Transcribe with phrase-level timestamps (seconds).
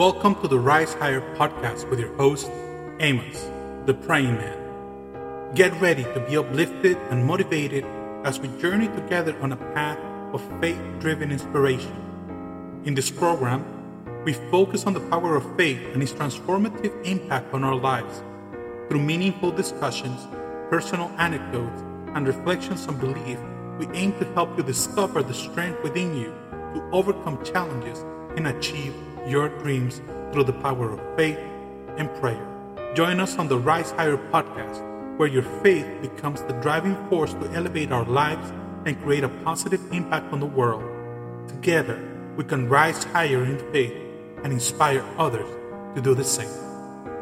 [0.00, 2.50] Welcome to the Rise Higher podcast with your host,
[3.00, 3.50] Amos,
[3.84, 5.52] the Praying Man.
[5.54, 7.84] Get ready to be uplifted and motivated
[8.24, 9.98] as we journey together on a path
[10.32, 11.94] of faith driven inspiration.
[12.86, 13.62] In this program,
[14.24, 18.22] we focus on the power of faith and its transformative impact on our lives
[18.88, 20.26] through meaningful discussions,
[20.70, 21.82] personal anecdotes,
[22.14, 23.38] and reflections on belief.
[23.78, 26.32] We aim to help you discover the strength within you
[26.72, 27.98] to overcome challenges
[28.38, 28.94] and achieve
[29.26, 30.00] your dreams
[30.32, 31.38] through the power of faith
[31.96, 32.46] and prayer.
[32.94, 37.50] Join us on the Rise Higher podcast, where your faith becomes the driving force to
[37.52, 38.52] elevate our lives
[38.86, 40.82] and create a positive impact on the world.
[41.48, 41.98] Together,
[42.36, 43.94] we can rise higher in faith
[44.42, 45.48] and inspire others
[45.94, 46.48] to do the same.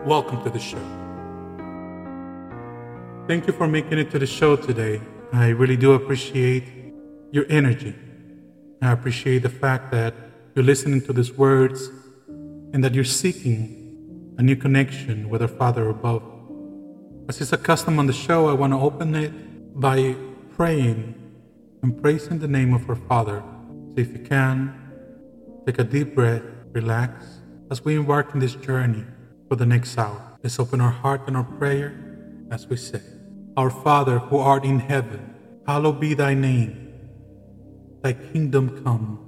[0.05, 0.79] Welcome to the show.
[3.27, 5.01] Thank you for making it to the show today.
[5.33, 6.65] I really do appreciate
[7.31, 7.95] your energy.
[8.81, 10.15] I appreciate the fact that
[10.55, 11.91] you're listening to these words
[12.73, 16.23] and that you're seeking a new connection with our Father above.
[17.29, 19.33] As is a custom on the show, I want to open it
[19.81, 20.17] by
[20.57, 21.15] praying
[21.83, 23.43] and praising the name of our Father.
[23.91, 24.75] So if you can,
[25.67, 29.05] take a deep breath, relax, as we embark on this journey
[29.49, 30.39] for the next hour.
[30.43, 32.09] Let's open our heart and our prayer
[32.51, 33.03] as we say,
[33.57, 35.35] Our Father who art in heaven,
[35.67, 36.93] hallowed be thy name.
[38.03, 39.28] Thy kingdom come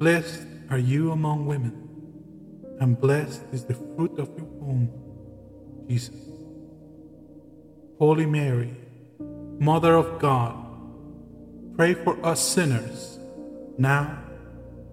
[0.00, 1.76] Blessed are you among women,
[2.80, 4.88] and blessed is the fruit of your womb,
[5.86, 6.16] Jesus.
[7.98, 8.74] Holy Mary,
[9.58, 10.56] Mother of God,
[11.76, 13.18] pray for us sinners,
[13.76, 14.18] now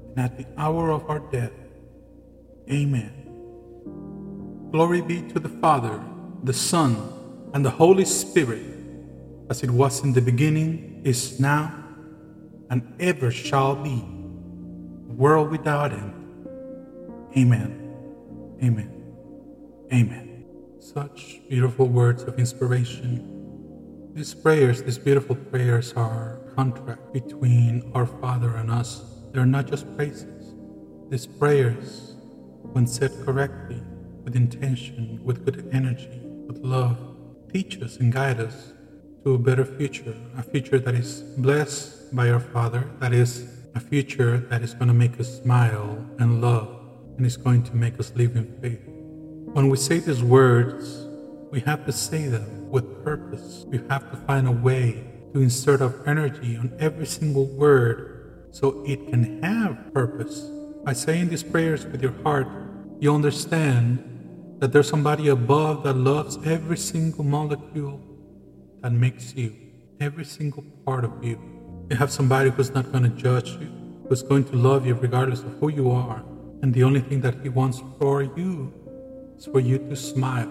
[0.09, 1.53] and at the hour of our death.
[2.69, 3.13] Amen.
[4.73, 6.03] Glory be to the Father,
[6.43, 6.97] the Son,
[7.53, 8.75] and the Holy Spirit,
[9.49, 11.73] as it was in the beginning, is now,
[12.69, 14.16] and ever shall be
[15.07, 16.13] world without end.
[17.37, 17.93] Amen.
[18.63, 19.13] Amen.
[19.93, 20.45] Amen.
[20.79, 23.33] Such beautiful words of inspiration.
[24.13, 29.03] These prayers, these beautiful prayers, are contract between our Father and us.
[29.31, 30.55] They're not just praises.
[31.09, 32.15] These prayers,
[32.73, 33.81] when said correctly,
[34.23, 36.97] with intention, with good energy, with love,
[37.53, 38.73] teach us and guide us
[39.23, 43.79] to a better future, a future that is blessed by our Father, that is a
[43.79, 46.69] future that is going to make us smile and love
[47.17, 48.81] and is going to make us live in faith.
[49.53, 51.05] When we say these words,
[51.51, 53.65] we have to say them with purpose.
[53.67, 58.83] We have to find a way to insert our energy on every single word so
[58.85, 60.49] it can have purpose.
[60.83, 62.47] By saying these prayers with your heart,
[62.99, 68.01] you understand that there's somebody above that loves every single molecule
[68.81, 69.55] that makes you,
[69.99, 71.56] every single part of you.
[71.89, 73.69] You have somebody who's not going to judge you,
[74.09, 76.21] who's going to love you regardless of who you are.
[76.61, 78.73] And the only thing that He wants for you
[79.37, 80.47] is for you to smile.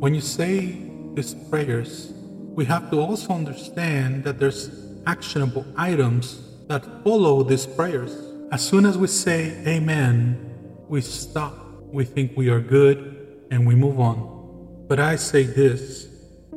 [0.00, 2.12] When you say these prayers,
[2.56, 4.70] we have to also understand that there's
[5.06, 8.12] actionable items that follow these prayers.
[8.50, 10.52] As soon as we say Amen,
[10.88, 11.54] we stop.
[11.82, 14.84] We think we are good and we move on.
[14.88, 16.06] But I say this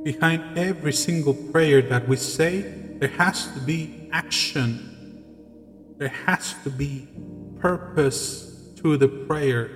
[0.03, 4.89] behind every single prayer that we say, there has to be action.
[5.97, 7.07] There has to be
[7.59, 9.69] purpose to the prayer.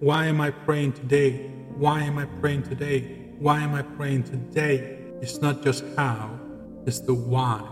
[0.00, 1.50] Why am I praying today?
[1.76, 3.24] Why am I praying today?
[3.38, 4.98] Why am I praying today?
[5.20, 6.38] It's not just how,
[6.86, 7.62] it's the why.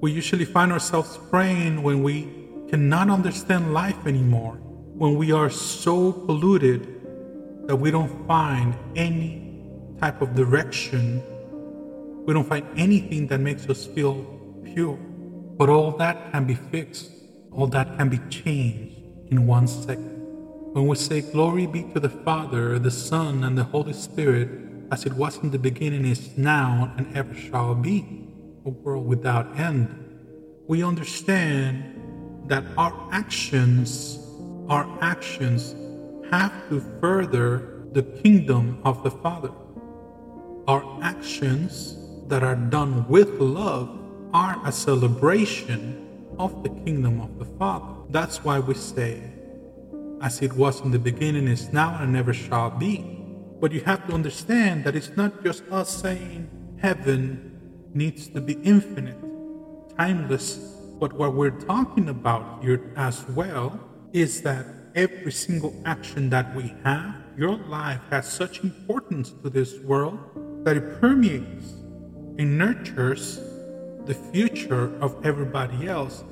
[0.00, 2.28] We usually find ourselves praying when we
[2.68, 4.54] cannot understand life anymore,
[4.96, 9.62] when we are so polluted that we don't find any
[10.00, 11.22] type of direction.
[12.26, 14.35] We don't find anything that makes us feel
[14.76, 14.98] pure.
[15.56, 17.10] But all that can be fixed,
[17.50, 19.00] all that can be changed
[19.32, 20.12] in one second.
[20.74, 24.50] When we say, Glory be to the Father, the Son, and the Holy Spirit,
[24.92, 28.28] as it was in the beginning, is now, and ever shall be,
[28.66, 29.88] a world without end,
[30.68, 34.18] we understand that our actions,
[34.68, 35.74] our actions
[36.30, 39.52] have to further the kingdom of the Father.
[40.68, 41.96] Our actions
[42.28, 44.05] that are done with love
[44.36, 45.80] are a celebration
[46.38, 47.94] of the kingdom of the Father.
[48.10, 49.22] That's why we say,
[50.20, 52.96] as it was in the beginning, is now, and never shall be.
[53.62, 56.50] But you have to understand that it's not just us saying
[56.82, 59.16] heaven needs to be infinite,
[59.96, 60.56] timeless,
[61.00, 63.80] but what we're talking about here as well
[64.12, 69.78] is that every single action that we have, your life has such importance to this
[69.80, 70.18] world
[70.66, 71.72] that it permeates
[72.36, 73.40] and nurtures
[74.06, 76.24] the future of everybody else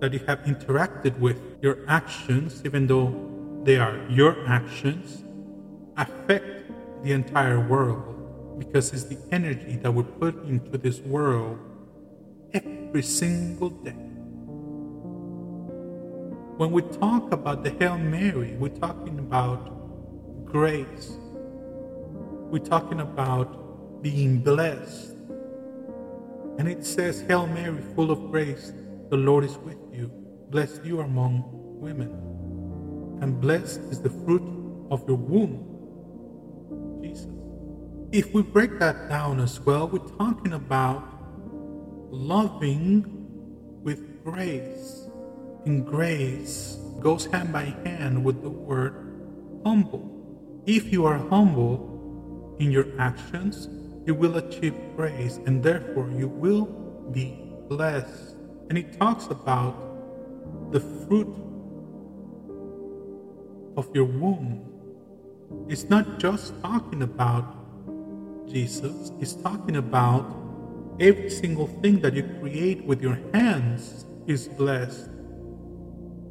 [0.00, 1.40] that you have interacted with.
[1.60, 3.14] Your actions, even though
[3.64, 5.24] they are your actions,
[5.96, 6.70] affect
[7.02, 11.58] the entire world because it's the energy that we put into this world
[12.52, 14.04] every single day.
[16.58, 21.12] When we talk about the Hail Mary, we're talking about grace.
[22.50, 25.17] We're talking about being blessed.
[26.58, 28.72] And it says, Hail Mary, full of grace,
[29.10, 30.08] the Lord is with you.
[30.50, 31.44] Blessed you are among
[31.80, 32.10] women.
[33.22, 34.42] And blessed is the fruit
[34.90, 37.28] of your womb, Jesus.
[38.10, 41.04] If we break that down as well, we're talking about
[42.10, 43.04] loving
[43.82, 45.06] with grace.
[45.64, 49.04] And grace goes hand by hand with the word
[49.64, 50.62] humble.
[50.66, 53.68] If you are humble in your actions,
[54.08, 56.64] you will achieve grace and therefore you will
[57.12, 58.36] be blessed.
[58.70, 61.28] And he talks about the fruit
[63.76, 64.64] of your womb.
[65.68, 67.54] It's not just talking about
[68.48, 70.24] Jesus, it's talking about
[70.98, 75.10] every single thing that you create with your hands is blessed.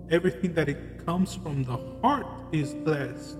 [0.09, 3.37] Everything that it comes from the heart is blessed.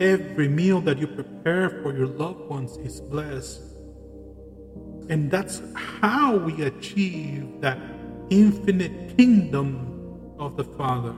[0.00, 3.62] Every meal that you prepare for your loved ones is blessed.
[5.08, 7.78] And that's how we achieve that
[8.28, 11.14] infinite kingdom of the Father.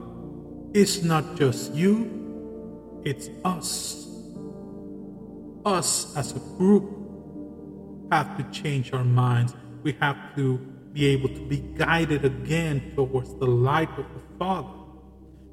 [0.73, 4.07] It's not just you, it's us.
[5.65, 6.99] Us as a group
[8.11, 9.55] have to change our minds.
[9.83, 10.57] We have to
[10.93, 14.69] be able to be guided again towards the light of the Father.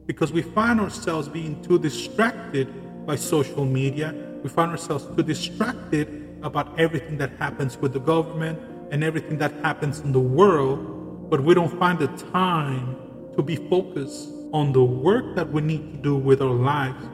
[0.07, 2.73] Because we find ourselves being too distracted
[3.07, 4.15] by social media.
[4.43, 8.59] We find ourselves too distracted about everything that happens with the government
[8.91, 12.97] and everything that happens in the world, but we don't find the time
[13.37, 17.05] to be focused on the work that we need to do with our lives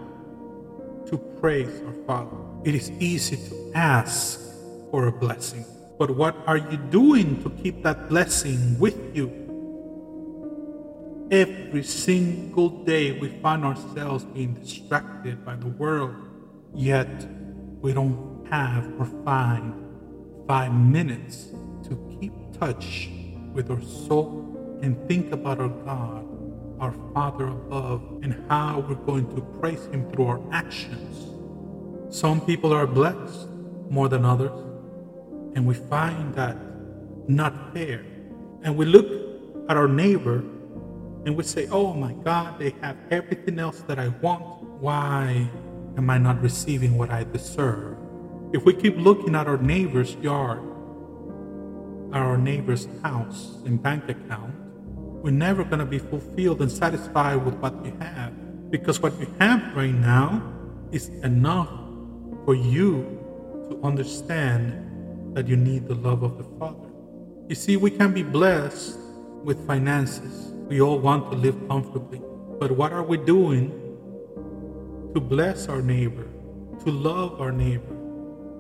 [1.11, 2.37] to praise our Father.
[2.65, 4.41] It is easy to ask
[4.91, 5.65] for a blessing,
[5.99, 9.42] but what are you doing to keep that blessing with you?
[11.33, 16.15] Every single day we find ourselves being distracted by the world,
[16.75, 17.09] yet
[17.81, 19.73] we don't have or find
[20.47, 21.47] five minutes
[21.89, 23.09] to keep touch
[23.55, 26.29] with our soul and think about our God,
[26.79, 31.31] our Father above, and how we're going to praise Him through our actions.
[32.15, 33.49] Some people are blessed
[33.89, 34.51] more than others,
[35.55, 36.59] and we find that
[37.27, 38.05] not fair.
[38.65, 39.07] And we look
[39.71, 40.45] at our neighbor
[41.25, 44.63] and we say, Oh my God, they have everything else that I want.
[44.81, 45.49] Why
[45.97, 47.97] am I not receiving what I deserve?
[48.53, 50.61] If we keep looking at our neighbor's yard,
[52.13, 54.55] our neighbor's house and bank account,
[55.23, 58.71] we're never going to be fulfilled and satisfied with what we have.
[58.71, 60.43] Because what you have right now
[60.91, 61.71] is enough
[62.45, 63.03] for you
[63.71, 66.91] to understand that you need the love of the Father.
[67.49, 68.99] You see, we can be blessed
[69.45, 72.23] with finances we all want to live comfortably.
[72.59, 73.69] But what are we doing
[75.13, 76.27] to bless our neighbor,
[76.83, 77.95] to love our neighbor,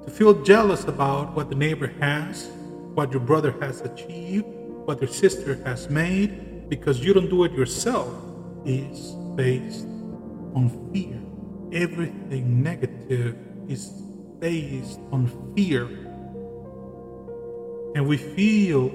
[0.04, 2.50] to feel jealous about what the neighbor has,
[2.92, 7.52] what your brother has achieved, what your sister has made, because you don't do it
[7.52, 8.12] yourself,
[8.66, 9.86] is based
[10.54, 11.18] on fear.
[11.72, 13.38] Everything negative
[13.68, 13.86] is
[14.38, 15.84] based on fear.
[17.94, 18.92] And we feel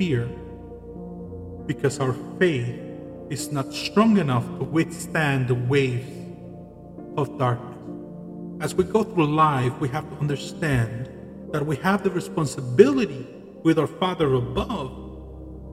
[0.00, 0.28] fear
[1.68, 2.80] because our faith
[3.28, 6.08] is not strong enough to withstand the waves
[7.18, 7.76] of darkness.
[8.60, 11.10] As we go through life, we have to understand
[11.52, 13.26] that we have the responsibility
[13.62, 14.90] with our Father above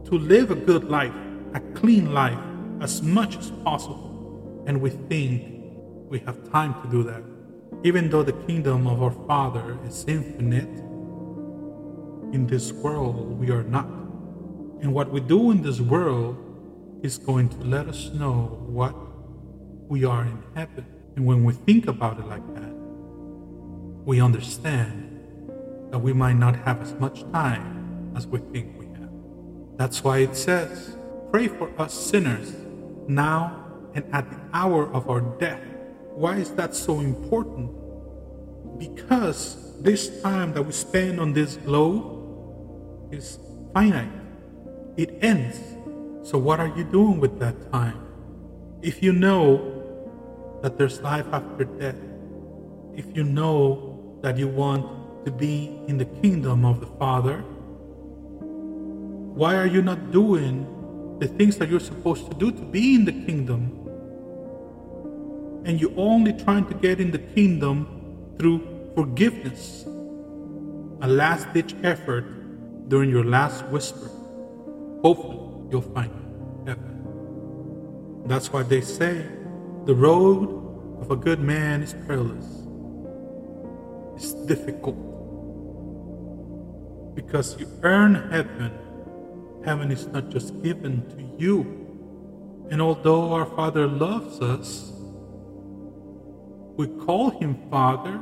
[0.10, 1.14] to live a good life,
[1.54, 2.38] a clean life,
[2.82, 4.64] as much as possible.
[4.68, 5.64] And we think
[6.10, 7.24] we have time to do that.
[7.84, 10.70] Even though the kingdom of our Father is infinite,
[12.34, 14.05] in this world we are not.
[14.86, 16.38] And what we do in this world
[17.02, 18.94] is going to let us know what
[19.90, 20.86] we are in heaven.
[21.16, 22.72] And when we think about it like that,
[24.06, 25.24] we understand
[25.90, 29.10] that we might not have as much time as we think we have.
[29.76, 30.96] That's why it says,
[31.32, 32.54] Pray for us sinners
[33.08, 33.66] now
[33.96, 35.64] and at the hour of our death.
[36.14, 37.72] Why is that so important?
[38.78, 43.40] Because this time that we spend on this globe is
[43.74, 44.25] finite,
[44.98, 45.60] it ends.
[46.24, 48.00] So, what are you doing with that time?
[48.82, 49.72] If you know
[50.62, 52.00] that there's life after death,
[52.96, 57.44] if you know that you want to be in the kingdom of the Father,
[59.36, 60.66] why are you not doing
[61.20, 63.82] the things that you're supposed to do to be in the kingdom?
[65.66, 69.84] And you're only trying to get in the kingdom through forgiveness,
[71.02, 72.24] a last ditch effort
[72.88, 74.10] during your last whisper.
[75.06, 76.12] Hopefully, you'll find
[76.68, 78.24] heaven.
[78.26, 79.26] That's why they say
[79.86, 80.50] the road
[81.02, 82.48] of a good man is perilous,
[84.16, 84.98] it's difficult.
[87.16, 88.72] Because you earn heaven
[89.66, 91.66] Heaven is not just given to you.
[92.70, 94.94] And although our Father loves us,
[96.78, 98.20] we call him Father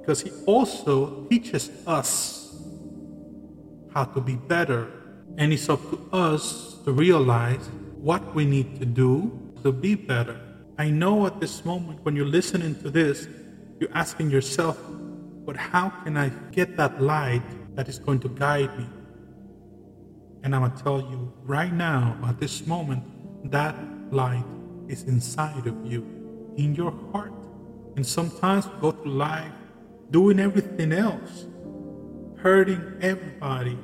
[0.00, 2.56] because he also teaches us
[3.92, 4.86] how to be better.
[5.38, 9.30] And it's up to us to realize what we need to do
[9.62, 10.40] to be better.
[10.78, 13.28] I know at this moment when you're listening to this,
[13.80, 14.78] you're asking yourself,
[15.44, 17.42] but how can I get that light
[17.76, 18.86] that is going to guide me?
[20.42, 23.02] And I'm going to tell you right now, at this moment,
[23.50, 23.74] that
[24.12, 24.44] light
[24.88, 26.06] is inside of you,
[26.56, 27.32] in your heart.
[27.96, 29.52] And sometimes we go through life
[30.10, 31.46] doing everything else,
[32.36, 33.76] hurting everybody,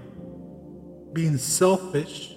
[1.12, 2.34] being selfish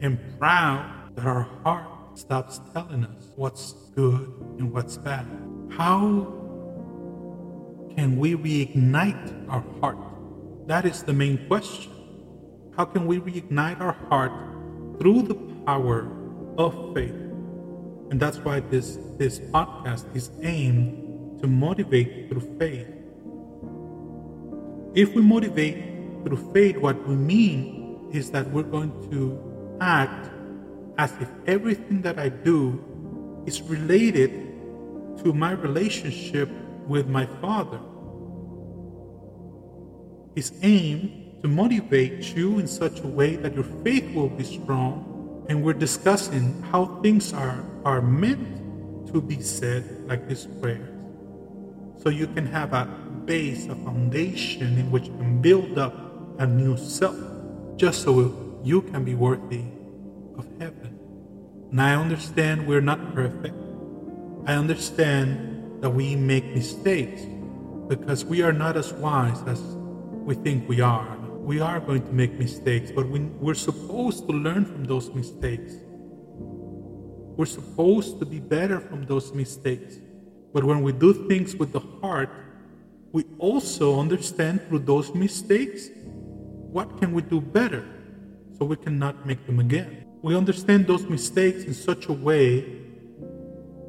[0.00, 5.26] and proud that our heart stops telling us what's good and what's bad.
[5.70, 6.26] How
[7.94, 9.98] can we reignite our heart?
[10.66, 11.92] That is the main question.
[12.76, 14.32] How can we reignite our heart
[14.98, 16.10] through the power
[16.58, 17.14] of faith?
[18.10, 22.88] And that's why this, this podcast is aimed to motivate through faith.
[24.94, 27.79] If we motivate through faith, what we mean
[28.12, 30.30] is that we're going to act
[30.98, 34.30] as if everything that I do is related
[35.22, 36.48] to my relationship
[36.86, 37.80] with my Father.
[40.34, 45.06] His aim to motivate you in such a way that your faith will be strong.
[45.48, 50.88] And we're discussing how things are, are meant to be said, like this prayer.
[51.96, 52.84] So you can have a
[53.24, 55.94] base, a foundation in which you can build up
[56.38, 57.16] a new self,
[57.80, 58.12] just so
[58.62, 59.64] you can be worthy
[60.36, 60.98] of heaven.
[61.70, 63.56] And I understand we're not perfect.
[64.44, 67.22] I understand that we make mistakes
[67.88, 69.60] because we are not as wise as
[70.28, 71.20] we think we are
[71.50, 75.72] we are going to make mistakes, but we, we're supposed to learn from those mistakes.
[77.36, 79.96] We're supposed to be better from those mistakes.
[80.52, 82.30] But when we do things with the heart,
[83.10, 85.88] we also understand through those mistakes
[86.72, 87.84] what can we do better
[88.56, 90.04] so we cannot make them again.
[90.22, 92.60] We understand those mistakes in such a way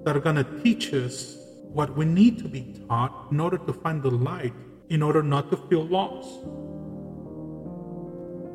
[0.04, 1.38] that are going to teach us
[1.74, 4.54] what we need to be taught in order to find the light,
[4.90, 6.40] in order not to feel lost.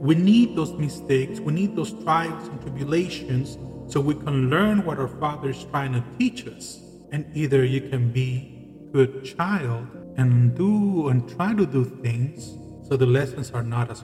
[0.01, 4.99] We need those mistakes, we need those trials and tribulations so we can learn what
[4.99, 6.81] our Father is trying to teach us.
[7.13, 12.59] And either you can be a good child and do and try to do things
[12.89, 14.03] so the lessons are not as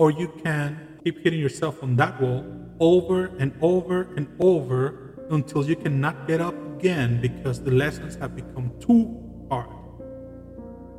[0.00, 2.42] or you can keep hitting yourself on that wall
[2.80, 8.34] over and over and over until you cannot get up again because the lessons have
[8.34, 9.04] become too
[9.50, 9.68] hard.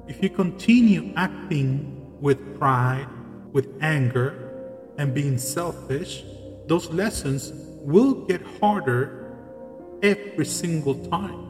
[0.07, 3.07] If you continue acting with pride
[3.51, 6.23] with anger and being selfish,
[6.67, 9.33] those lessons will get harder
[10.03, 11.47] every single time.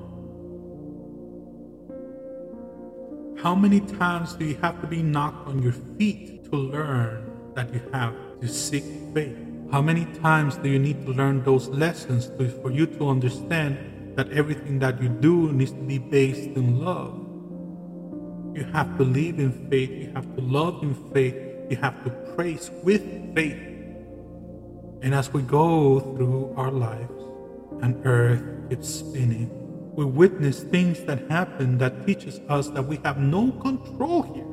[3.44, 7.74] How many times do you have to be knocked on your feet to learn that
[7.74, 9.38] you have to seek faith?
[9.72, 13.78] How many times do you need to learn those lessons to, for you to understand
[14.18, 17.18] that everything that you do needs to be based in love?
[18.54, 21.36] You have to live in faith, you have to love in faith,
[21.70, 23.02] you have to praise with
[23.34, 23.56] faith.
[25.02, 27.24] And as we go through our lives
[27.82, 29.50] and earth keeps spinning,
[29.96, 34.51] we witness things that happen that teaches us that we have no control here.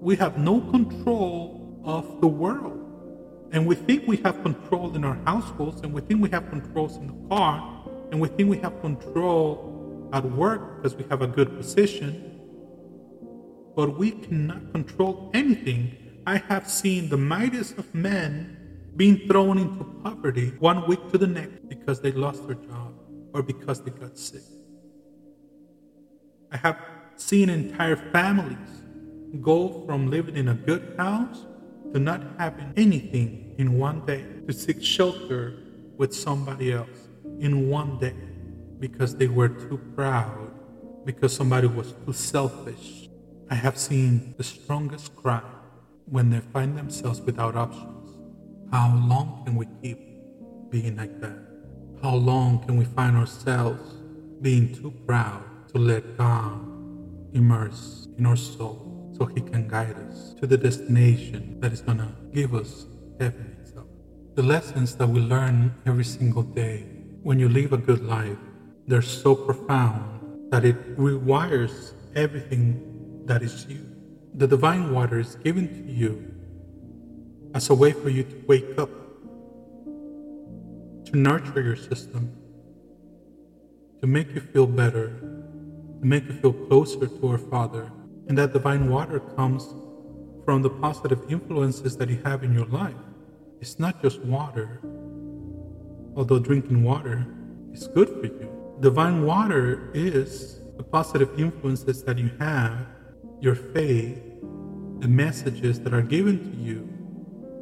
[0.00, 2.82] We have no control of the world.
[3.52, 6.96] And we think we have control in our households, and we think we have controls
[6.96, 11.26] in the car, and we think we have control at work because we have a
[11.26, 12.36] good position
[13.76, 15.94] but we cannot control anything.
[16.26, 18.56] I have seen the mightiest of men
[18.96, 22.94] being thrown into poverty one week to the next because they lost their job
[23.34, 24.42] or because they got sick.
[26.50, 26.78] I have
[27.16, 28.82] seen entire families
[29.36, 31.46] go from living in a good house
[31.92, 35.58] to not having anything in one day, to seek shelter
[35.96, 38.14] with somebody else in one day
[38.78, 40.50] because they were too proud,
[41.04, 43.08] because somebody was too selfish.
[43.50, 45.42] I have seen the strongest cry
[46.06, 48.10] when they find themselves without options.
[48.72, 49.98] How long can we keep
[50.70, 51.38] being like that?
[52.02, 53.94] How long can we find ourselves
[54.42, 56.60] being too proud to let God
[57.32, 58.85] immerse in our soul
[59.16, 62.86] so He can guide us to the destination that is going to give us
[63.20, 63.86] heaven itself?
[64.34, 66.84] The lessons that we learn every single day
[67.22, 68.38] when you live a good life,
[68.86, 73.84] they're so profound that it rewires everything that is you.
[74.34, 76.34] The divine water is given to you
[77.54, 78.90] as a way for you to wake up
[81.06, 82.32] to nurture your system,
[84.00, 85.08] to make you feel better,
[86.00, 87.90] to make you feel closer to our Father.
[88.28, 89.74] And that divine water comes
[90.44, 92.94] from the positive influences that you have in your life.
[93.60, 94.80] It's not just water,
[96.16, 97.26] although drinking water
[97.72, 98.76] is good for you.
[98.80, 102.86] Divine water is the positive influences that you have,
[103.40, 104.22] your faith,
[105.00, 106.88] the messages that are given to you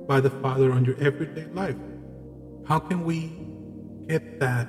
[0.06, 1.76] by the Father on your everyday life.
[2.66, 3.32] How can we
[4.08, 4.68] get that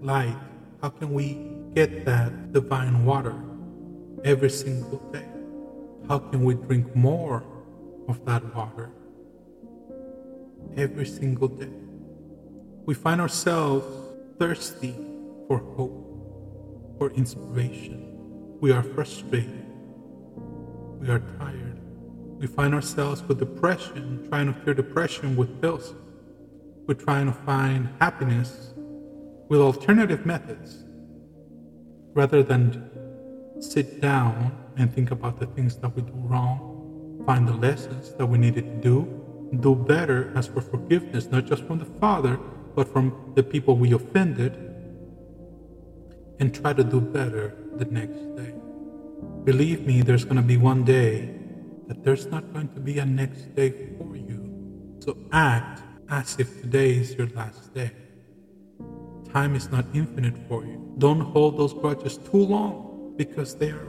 [0.00, 0.36] light?
[0.80, 3.34] How can we get that divine water
[4.24, 5.31] every single day?
[6.12, 7.42] How can we drink more
[8.06, 8.90] of that water
[10.76, 11.72] every single day?
[12.84, 13.86] We find ourselves
[14.38, 14.94] thirsty
[15.48, 18.10] for hope, for inspiration.
[18.60, 19.64] We are frustrated.
[21.00, 21.80] We are tired.
[22.38, 25.94] We find ourselves with depression, trying to cure depression with pills
[26.86, 28.74] we're trying to find happiness
[29.48, 30.84] with alternative methods
[32.12, 32.90] rather than
[33.60, 38.26] sit down and think about the things that we do wrong, find the lessons that
[38.26, 39.22] we needed to do,
[39.60, 42.38] do better, as for forgiveness, not just from the Father,
[42.74, 44.52] but from the people we offended,
[46.40, 48.54] and try to do better the next day.
[49.44, 51.34] Believe me, there's going to be one day
[51.88, 54.96] that there's not going to be a next day for you.
[55.00, 57.90] So act as if today is your last day.
[59.32, 60.94] Time is not infinite for you.
[60.98, 63.88] Don't hold those grudges too long because they are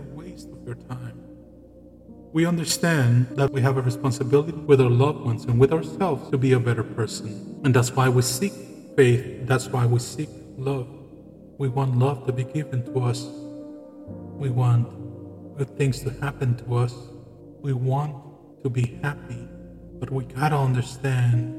[0.66, 1.20] your time.
[2.34, 6.38] We understand that we have a responsibility with our loved ones and with ourselves to
[6.38, 7.62] be a better person.
[7.64, 8.54] And that's why we seek
[8.96, 9.46] faith.
[9.46, 10.88] That's why we seek love.
[11.60, 13.28] We want love to be given to us.
[14.38, 14.90] We want
[15.58, 16.96] good things to happen to us.
[17.62, 18.16] We want
[18.64, 19.48] to be happy.
[20.00, 21.54] But we gotta understand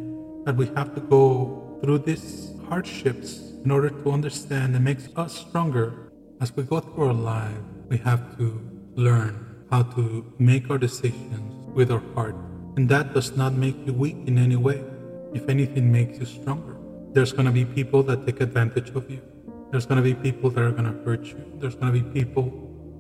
[0.44, 5.36] that we have to go through these hardships in order to understand and make us
[5.38, 6.10] stronger.
[6.40, 7.56] As we go through our life,
[7.88, 12.36] we have to learn how to make our decisions with our heart.
[12.76, 14.82] And that does not make you weak in any way.
[15.32, 16.76] If anything, makes you stronger.
[17.12, 19.20] There's going to be people that take advantage of you.
[19.70, 21.44] There's going to be people that are going to hurt you.
[21.56, 22.52] There's going to be people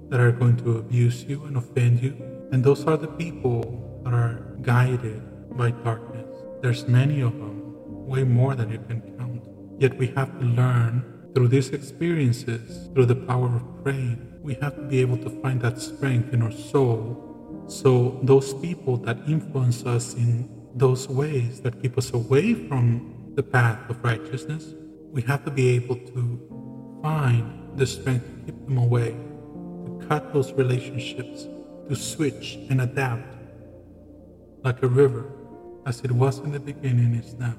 [0.08, 2.14] that are going to abuse you and offend you.
[2.52, 5.22] And those are the people that are guided
[5.56, 6.28] by darkness.
[6.62, 9.42] There's many of them, way more than you can count.
[9.78, 14.76] Yet we have to learn through these experiences, through the power of praying, we have
[14.76, 17.64] to be able to find that strength in our soul.
[17.66, 23.42] So those people that influence us in those ways that keep us away from the
[23.42, 24.74] path of righteousness,
[25.10, 29.12] we have to be able to find the strength to keep them away,
[29.86, 31.48] to cut those relationships,
[31.88, 33.34] to switch and adapt
[34.62, 35.24] like a river
[35.86, 37.54] as it was in the beginning is now,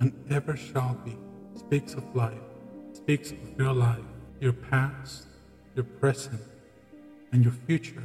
[0.00, 1.16] and ever shall be,
[1.54, 2.34] speaks of life,
[2.92, 4.04] speaks of your life,
[4.40, 5.27] your past,
[5.78, 6.40] your present,
[7.30, 8.02] and your future.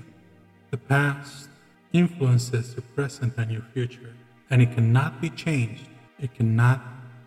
[0.69, 1.49] The past
[1.91, 4.13] influences your present and your future,
[4.51, 5.87] and it cannot be changed.
[6.19, 6.81] It cannot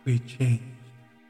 [0.04, 0.62] be changed.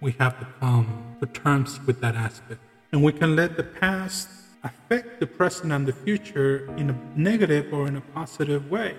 [0.02, 2.60] We have to come to terms with that aspect.
[2.92, 4.28] And we can let the past
[4.62, 8.94] affect the present and the future in a negative or in a positive way.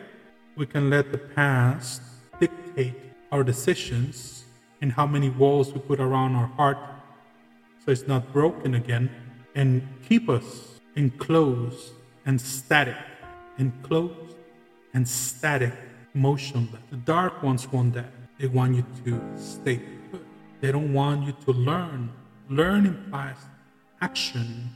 [0.56, 2.02] We can let the past
[2.40, 2.96] dictate
[3.32, 4.46] our decisions
[4.82, 6.80] and how many walls we put around our heart
[7.86, 9.10] so it's not broken again
[9.58, 11.92] and keep us enclosed
[12.26, 12.96] and static,
[13.58, 14.36] enclosed
[14.94, 15.74] and static,
[16.14, 16.82] motionless.
[16.92, 18.12] The dark ones want that.
[18.40, 20.26] They want you to stay put.
[20.62, 22.14] They don't want you to learn.
[22.50, 23.38] Learn implies
[24.00, 24.70] action,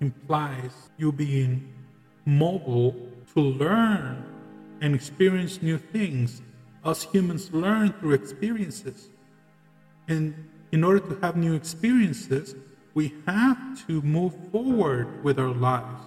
[0.00, 1.72] implies you being
[2.26, 2.94] mobile
[3.34, 4.22] to learn
[4.82, 6.42] and experience new things
[6.84, 9.08] Us humans learn through experiences.
[10.08, 10.34] And
[10.72, 12.56] in order to have new experiences,
[12.94, 16.02] we have to move forward with our lives.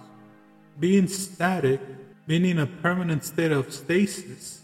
[0.78, 1.80] Being static,
[2.26, 4.60] being in a permanent state of stasis,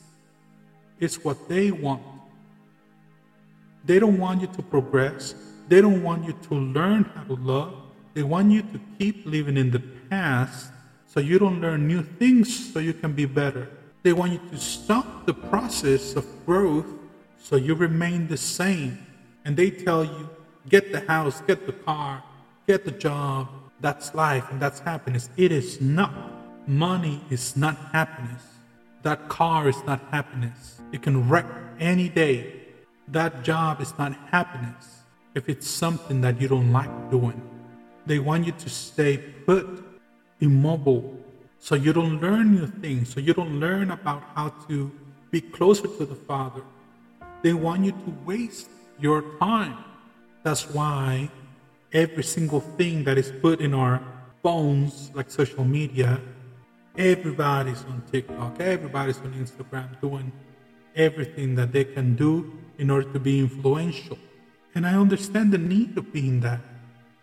[1.01, 2.03] is what they want.
[3.85, 5.35] They don't want you to progress.
[5.69, 7.75] They don't want you to learn how to love.
[8.15, 9.81] They want you to keep living in the
[10.11, 10.71] past
[11.07, 13.69] so you don't learn new things so you can be better.
[14.03, 16.87] They want you to stop the process of growth
[17.39, 18.99] so you remain the same.
[19.45, 20.29] And they tell you,
[20.69, 22.23] get the house, get the car,
[22.67, 23.49] get the job.
[23.81, 25.29] That's life and that's happiness.
[25.37, 26.15] It is not.
[26.69, 28.43] Money is not happiness.
[29.03, 30.81] That car is not happiness.
[30.93, 31.47] It can wreck
[31.81, 32.63] any day.
[33.09, 35.03] That job is not happiness
[35.35, 37.41] if it's something that you don't like doing.
[38.07, 39.85] They want you to stay put,
[40.41, 41.19] immobile,
[41.59, 44.91] so you don't learn new things, so you don't learn about how to
[45.31, 46.63] be closer to the Father.
[47.43, 48.69] They want you to waste
[49.01, 49.79] your time.
[50.43, 51.31] That's why
[51.93, 54.03] every single thing that is put in our
[54.43, 56.21] phones, like social media,
[56.97, 60.33] everybody's on TikTok, everybody's on Instagram doing
[60.95, 64.19] everything that they can do in order to be influential.
[64.75, 66.61] And I understand the need of being that.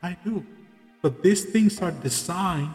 [0.02, 0.46] I do.
[1.02, 2.74] But these things are designed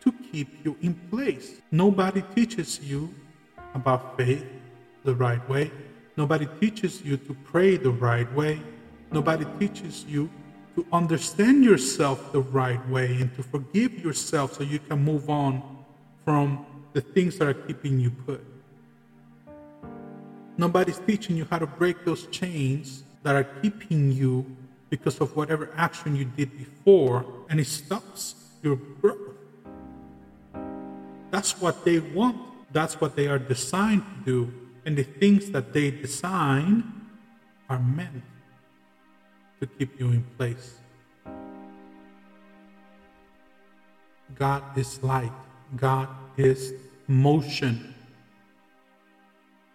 [0.00, 1.60] to keep you in place.
[1.70, 3.14] Nobody teaches you
[3.74, 4.44] about faith
[5.04, 5.70] the right way.
[6.16, 8.60] Nobody teaches you to pray the right way.
[9.12, 10.30] Nobody teaches you
[10.74, 15.62] to understand yourself the right way and to forgive yourself so you can move on
[16.24, 18.42] from the things that are keeping you put.
[20.56, 24.46] Nobody's teaching you how to break those chains that are keeping you
[24.88, 29.18] because of whatever action you did before, and it stops your growth.
[31.30, 32.36] That's what they want.
[32.72, 34.52] That's what they are designed to do.
[34.84, 36.84] And the things that they design
[37.68, 38.22] are meant
[39.62, 40.74] to keep you in place.
[44.34, 45.30] God is light.
[45.76, 46.74] God is
[47.06, 47.94] motion.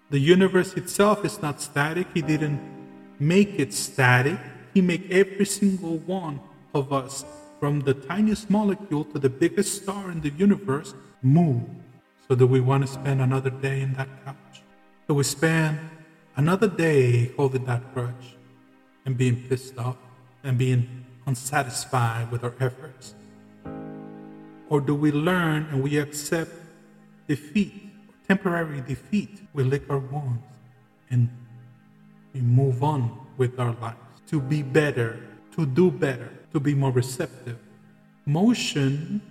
[0.10, 2.08] The universe itself is not static.
[2.13, 2.60] He didn't
[3.17, 4.38] make it static.
[4.73, 6.41] He made every single one
[6.73, 7.23] of us,
[7.60, 11.63] from the tiniest molecule to the biggest star in the universe, move.
[12.28, 14.63] So that we want to spend another day in that couch.
[15.08, 15.80] So we spend
[16.36, 18.37] another day holding that grudge
[19.08, 19.96] and being pissed off
[20.43, 23.15] and being unsatisfied with our efforts.
[24.70, 26.52] Or do we learn and we accept
[27.26, 27.74] defeat,
[28.28, 29.39] temporary defeat?
[29.54, 30.43] We lick our wounds
[31.10, 31.30] and
[32.34, 35.17] we move on with our lives to be better,
[35.56, 37.58] to do better, to be more receptive.
[38.26, 39.22] Motion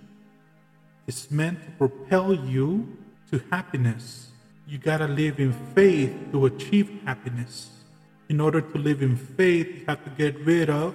[1.05, 2.97] is meant to propel you
[3.29, 4.29] to happiness.
[4.67, 7.76] You gotta live in faith to achieve happiness.
[8.29, 10.93] In order to live in faith, you have to get rid of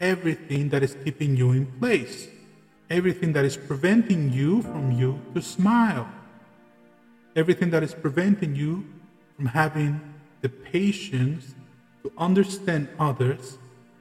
[0.00, 2.28] everything that is keeping you in place.
[2.90, 6.06] Everything that is preventing you from you to smile,
[7.34, 8.84] everything that is preventing you
[9.36, 10.00] from having
[10.42, 11.54] the patience
[12.02, 13.56] to understand others,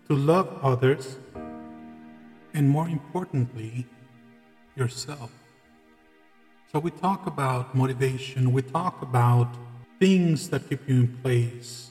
[0.10, 1.18] to love others,
[2.54, 3.86] and more importantly,
[4.76, 5.32] yourself.
[6.72, 9.56] So we talk about motivation, we talk about
[10.00, 11.91] things that keep you in place,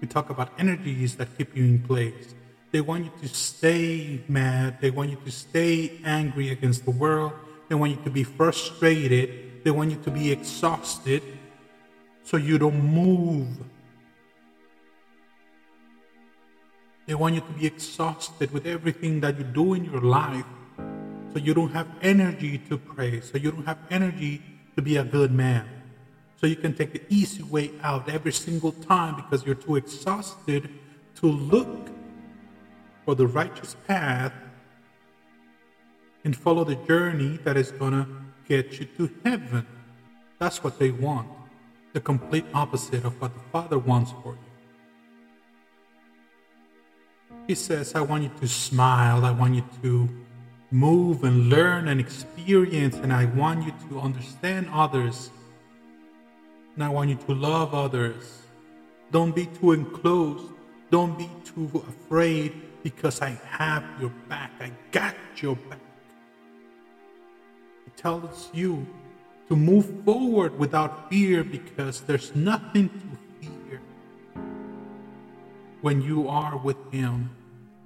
[0.00, 2.34] we talk about energies that keep you in place.
[2.72, 4.80] They want you to stay mad.
[4.80, 7.32] They want you to stay angry against the world.
[7.68, 9.64] They want you to be frustrated.
[9.64, 11.22] They want you to be exhausted
[12.22, 13.48] so you don't move.
[17.06, 20.46] They want you to be exhausted with everything that you do in your life
[21.32, 24.42] so you don't have energy to pray, so you don't have energy
[24.76, 25.79] to be a good man.
[26.40, 30.70] So you can take the easy way out every single time because you're too exhausted
[31.16, 31.90] to look
[33.04, 34.32] for the righteous path
[36.24, 38.06] and follow the journey that is going to
[38.48, 39.66] get you to heaven.
[40.38, 41.28] That's what they want.
[41.92, 44.38] The complete opposite of what the Father wants for you.
[47.46, 49.26] He says, I want you to smile.
[49.26, 50.08] I want you to
[50.70, 52.94] move and learn and experience.
[52.96, 55.30] And I want you to understand others.
[56.74, 58.42] And I want you to love others.
[59.10, 60.52] Don't be too enclosed.
[60.90, 62.52] Don't be too afraid
[62.82, 64.52] because I have your back.
[64.60, 65.80] I got your back.
[67.86, 68.86] It tells you
[69.48, 73.80] to move forward without fear because there's nothing to fear
[75.80, 77.30] when you are with Him.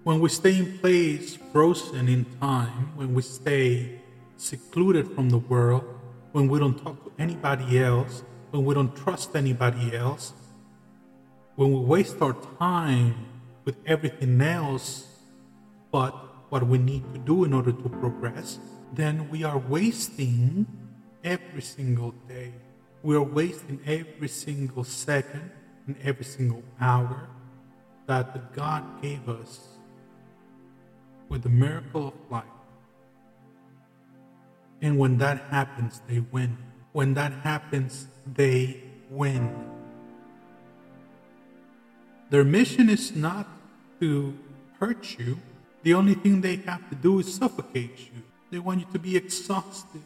[0.03, 4.01] When we stay in place, frozen in time, when we stay
[4.37, 5.85] secluded from the world,
[6.33, 8.23] when we don't talk to anybody else,
[8.55, 10.33] when we don't trust anybody else,
[11.57, 13.27] when we waste our time
[13.65, 15.09] with everything else
[15.91, 16.13] but
[16.51, 18.61] what we need to do in order to progress,
[18.93, 20.69] then we are wasting
[21.25, 22.55] every single day.
[23.03, 25.51] We are wasting every single second
[25.89, 27.29] and every single hour
[28.07, 29.67] that God gave us
[31.29, 32.45] with the miracle of life.
[34.81, 36.57] And when that happens, they win.
[36.95, 38.81] When that happens, they
[39.11, 39.51] win.
[42.31, 43.49] Their mission is not
[43.99, 44.39] to
[44.79, 45.39] hurt you.
[45.83, 48.23] The only thing they have to do is suffocate you.
[48.53, 50.03] They want you to be exhausted.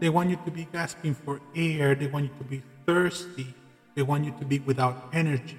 [0.00, 1.94] They want you to be gasping for air.
[1.94, 3.52] They want you to be thirsty.
[3.94, 5.58] They want you to be without energy.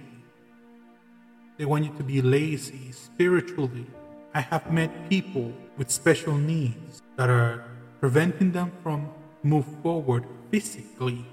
[1.59, 3.85] They want you to be lazy spiritually.
[4.33, 7.65] I have met people with special needs that are
[7.99, 9.13] preventing them from
[9.43, 11.25] move forward physically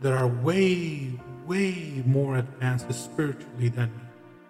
[0.00, 1.12] that are way,
[1.46, 4.02] way more advanced spiritually than me.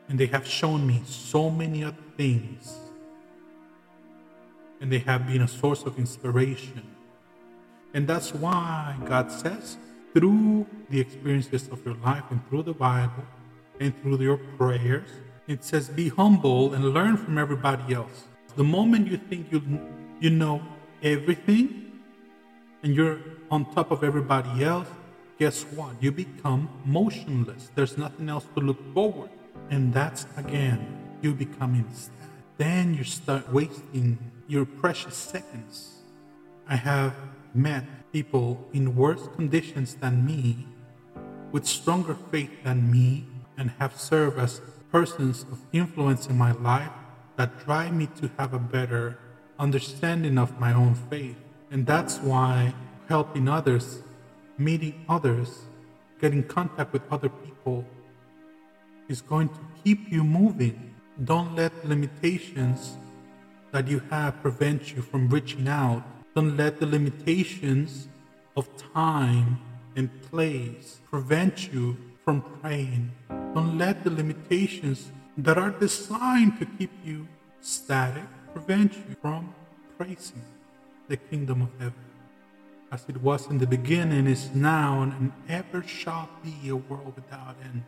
[0.08, 2.78] And they have shown me so many other things.
[4.80, 6.82] And they have been a source of inspiration.
[7.94, 9.78] And that's why God says,
[10.12, 13.24] through the experiences of your life and through the Bible
[13.80, 15.08] and through your prayers,
[15.46, 18.24] it says, be humble and learn from everybody else.
[18.56, 19.62] The moment you think you,
[20.20, 20.62] you know
[21.02, 21.83] everything
[22.84, 23.18] and you're
[23.50, 24.86] on top of everybody else,
[25.38, 25.90] guess what?
[26.00, 27.70] You become motionless.
[27.74, 29.30] There's nothing else to look forward.
[29.70, 32.12] And that's again, you becoming sad.
[32.58, 36.02] Then you start wasting your precious seconds.
[36.68, 37.14] I have
[37.54, 40.66] met people in worse conditions than me,
[41.52, 43.24] with stronger faith than me,
[43.56, 44.60] and have served as
[44.92, 46.92] persons of influence in my life
[47.36, 49.18] that drive me to have a better
[49.58, 51.36] understanding of my own faith.
[51.74, 52.72] And that's why
[53.08, 53.98] helping others,
[54.58, 55.62] meeting others,
[56.20, 57.84] getting contact with other people
[59.08, 60.94] is going to keep you moving.
[61.24, 62.96] Don't let limitations
[63.72, 66.04] that you have prevent you from reaching out.
[66.36, 68.06] Don't let the limitations
[68.56, 69.58] of time
[69.96, 73.10] and place prevent you from praying.
[73.52, 77.26] Don't let the limitations that are designed to keep you
[77.60, 79.52] static prevent you from
[79.98, 80.53] praising
[81.08, 81.94] the kingdom of heaven.
[82.90, 87.56] As it was in the beginning, is now, and ever shall be a world without
[87.64, 87.82] end.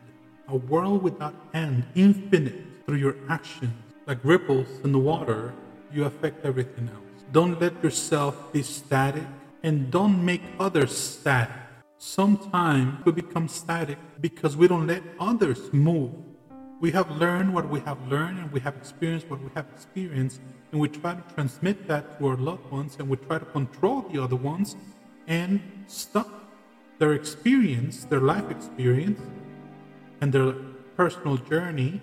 [0.47, 3.73] A world without end, infinite through your actions.
[4.05, 5.53] Like ripples in the water,
[5.91, 7.23] you affect everything else.
[7.31, 9.27] Don't let yourself be static
[9.63, 11.55] and don't make others static.
[11.97, 16.11] Sometimes we become static because we don't let others move
[16.79, 20.41] we have learned what we have learned and we have experienced what we have experienced,
[20.71, 24.01] and we try to transmit that to our loved ones and we try to control
[24.11, 24.75] the other ones
[25.27, 26.27] and stop
[26.99, 29.19] their experience, their life experience,
[30.21, 30.53] and their
[30.95, 32.01] personal journey.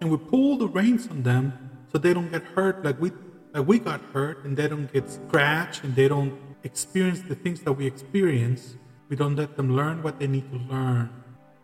[0.00, 3.10] And we pull the reins on them so they don't get hurt like we
[3.54, 7.60] like we got hurt and they don't get scratched and they don't experience the things
[7.62, 8.76] that we experience.
[9.08, 11.08] We don't let them learn what they need to learn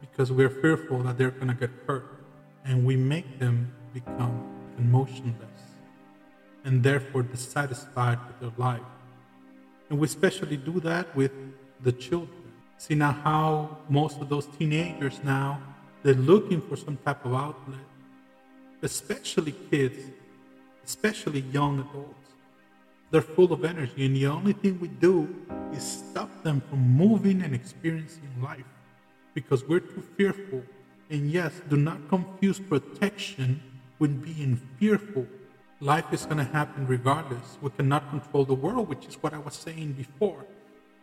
[0.02, 2.04] because we're fearful that they're going to get hurt.
[2.64, 4.44] And we make them become
[4.78, 5.62] emotionless
[6.64, 8.80] and therefore dissatisfied with their life.
[9.88, 11.32] And we especially do that with
[11.82, 12.42] the children.
[12.78, 15.60] See now how most of those teenagers now,
[16.02, 17.78] they're looking for some type of outlet,
[18.82, 19.98] especially kids,
[20.84, 22.28] especially young adults.
[23.10, 25.28] They're full of energy, and the only thing we do
[25.72, 28.64] is stop them from moving and experiencing life
[29.35, 30.62] because we're too fearful.
[31.11, 33.62] And yes, do not confuse protection
[33.99, 35.27] with being fearful.
[35.81, 37.59] Life is going to happen regardless.
[37.61, 40.45] We cannot control the world, which is what I was saying before.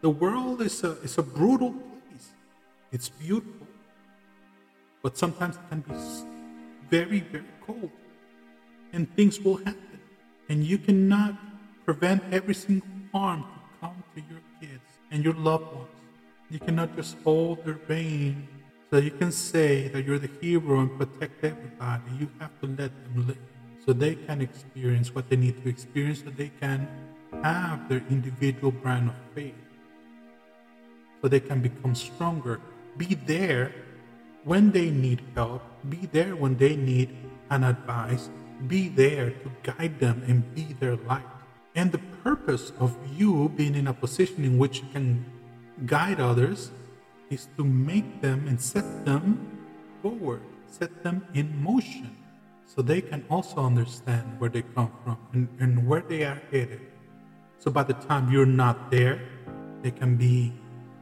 [0.01, 2.31] The world is a, is a brutal place.
[2.91, 3.67] It's beautiful,
[5.03, 5.93] but sometimes it can be
[6.89, 7.91] very, very cold.
[8.93, 9.99] And things will happen.
[10.47, 11.35] And you cannot
[11.85, 15.98] prevent every single harm to come to your kids and your loved ones.
[16.49, 18.47] You cannot just hold their vein
[18.89, 22.11] so you can say that you're the hero and protect everybody.
[22.19, 23.37] You have to let them live
[23.85, 26.87] so they can experience what they need to experience, so they can
[27.43, 29.55] have their individual brand of faith,
[31.21, 32.59] so they can become stronger.
[32.97, 33.71] Be there
[34.43, 37.15] when they need help, be there when they need
[37.51, 38.29] an advice,
[38.67, 41.29] be there to guide them and be their light.
[41.75, 45.25] And the purpose of you being in a position in which you can
[45.85, 46.71] guide others
[47.29, 49.57] is to make them and set them
[50.01, 52.15] forward, set them in motion,
[52.65, 56.81] so they can also understand where they come from and, and where they are headed.
[57.59, 59.21] So by the time you're not there,
[59.81, 60.53] they can be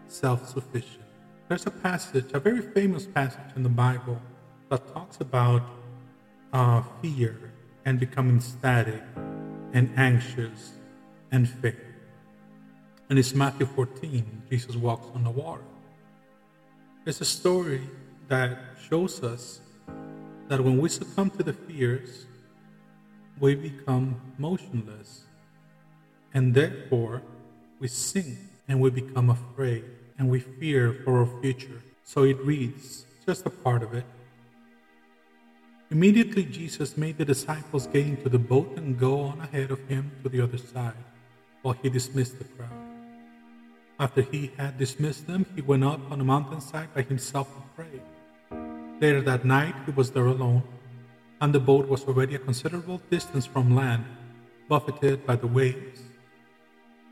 [0.07, 1.03] self sufficient.
[1.47, 4.21] There's a passage, a very famous passage in the Bible,
[4.69, 5.63] that talks about
[6.51, 7.53] uh, fear
[7.85, 9.01] and becoming static
[9.73, 10.73] and anxious
[11.31, 11.86] and fear.
[13.09, 14.43] And it's Matthew 14.
[14.49, 15.63] Jesus walks on the water.
[17.05, 17.81] It's a story
[18.27, 18.57] that
[18.89, 19.61] shows us
[20.49, 22.25] that when we succumb to the fears,
[23.39, 25.23] we become motionless.
[26.33, 27.21] And therefore,
[27.79, 29.85] we sink and we become afraid
[30.17, 31.81] and we fear for our future.
[32.03, 34.05] So it reads, just a part of it.
[35.89, 40.11] Immediately Jesus made the disciples get into the boat and go on ahead of him
[40.23, 41.03] to the other side,
[41.61, 42.86] while he dismissed the crowd.
[43.99, 48.01] After he had dismissed them, he went up on a mountainside by himself to pray.
[49.01, 50.63] Later that night, he was there alone,
[51.41, 54.05] and the boat was already a considerable distance from land,
[54.69, 56.01] buffeted by the waves,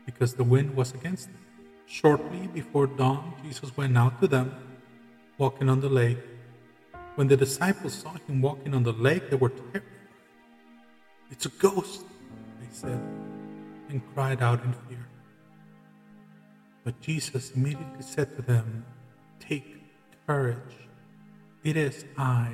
[0.04, 1.42] because the wind was against them.
[1.86, 4.54] Shortly before dawn, Jesus went out to them,
[5.38, 6.18] walking on the lake.
[7.16, 9.82] When the disciples saw him walking on the lake, they were terrified.
[11.30, 12.02] It's a ghost,
[12.60, 13.00] they said,
[13.88, 15.05] and cried out in fear.
[16.86, 18.86] But Jesus immediately said to them,
[19.40, 19.82] Take
[20.24, 20.86] courage.
[21.64, 22.52] It is I.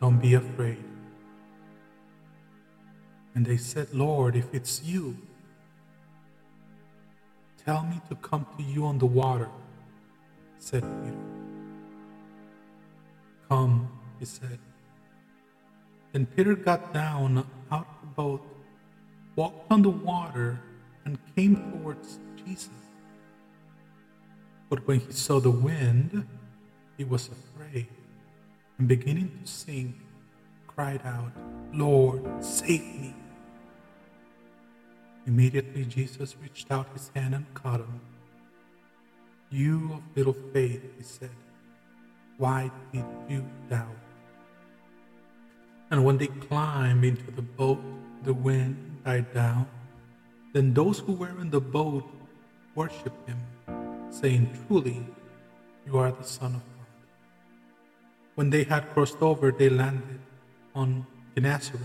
[0.00, 0.84] Don't be afraid.
[3.34, 5.16] And they said, Lord, if it's you,
[7.66, 9.48] tell me to come to you on the water,
[10.58, 11.16] said Peter.
[13.48, 14.60] Come, he said.
[16.12, 17.38] Then Peter got down
[17.72, 18.46] out of the boat,
[19.34, 20.60] walked on the water,
[21.04, 22.81] and came towards Jesus.
[24.72, 26.26] But when he saw the wind,
[26.96, 27.88] he was afraid,
[28.78, 29.96] and beginning to sink,
[30.66, 31.30] cried out,
[31.74, 33.14] Lord, save me.
[35.26, 38.00] Immediately Jesus reached out his hand and caught him.
[39.50, 41.36] You of little faith, he said,
[42.38, 44.00] why did you doubt?
[45.90, 47.82] And when they climbed into the boat,
[48.22, 49.66] the wind died down.
[50.54, 52.10] Then those who were in the boat
[52.74, 53.38] worshipped him,
[54.12, 55.04] saying, Truly,
[55.86, 56.86] you are the Son of God.
[58.34, 60.20] When they had crossed over, they landed
[60.74, 61.80] on Gennesaret.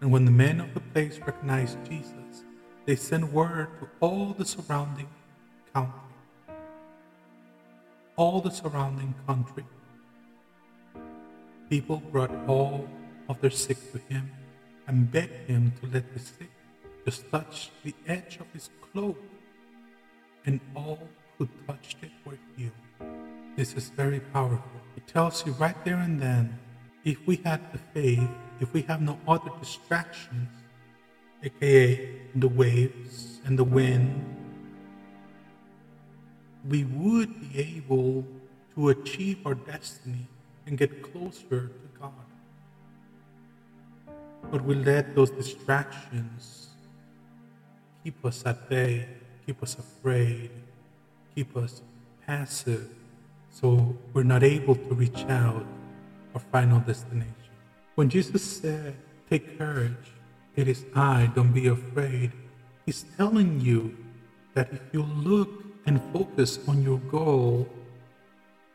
[0.00, 2.44] And when the men of the place recognized Jesus,
[2.86, 5.08] they sent word to all the surrounding
[5.72, 6.10] country
[8.20, 9.64] all the surrounding country.
[11.70, 12.86] People brought all
[13.30, 14.30] of their sick to him
[14.86, 16.50] and begged him to let the sick
[17.06, 19.18] just touch the edge of his cloak,
[20.44, 21.08] and all
[21.40, 22.70] who touched it were healed.
[23.56, 24.80] This is very powerful.
[24.94, 26.58] It tells you right there and then
[27.02, 28.28] if we had the faith,
[28.60, 30.50] if we have no other distractions,
[31.42, 34.36] aka the waves and the wind
[36.68, 38.22] we would be able
[38.74, 40.26] to achieve our destiny
[40.66, 42.12] and get closer to God.
[44.50, 46.68] But we let those distractions
[48.04, 49.08] keep us at bay,
[49.46, 50.50] keep us afraid,
[51.34, 51.82] keep us
[52.26, 52.88] passive,
[53.50, 55.66] so we're not able to reach out
[56.34, 57.34] our final destination.
[57.94, 58.96] When Jesus said,
[59.28, 60.12] Take courage,
[60.56, 62.32] it is I, don't be afraid,
[62.84, 63.96] He's telling you
[64.54, 65.48] that if you look
[65.86, 67.68] and focus on your goal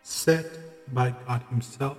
[0.01, 0.45] set
[0.93, 1.97] by God Himself.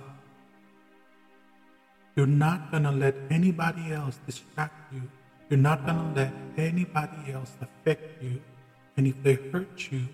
[2.15, 5.03] You're not going to let anybody else distract you.
[5.49, 8.41] You're not going to let anybody else affect you.
[8.95, 10.07] And if they hurt you,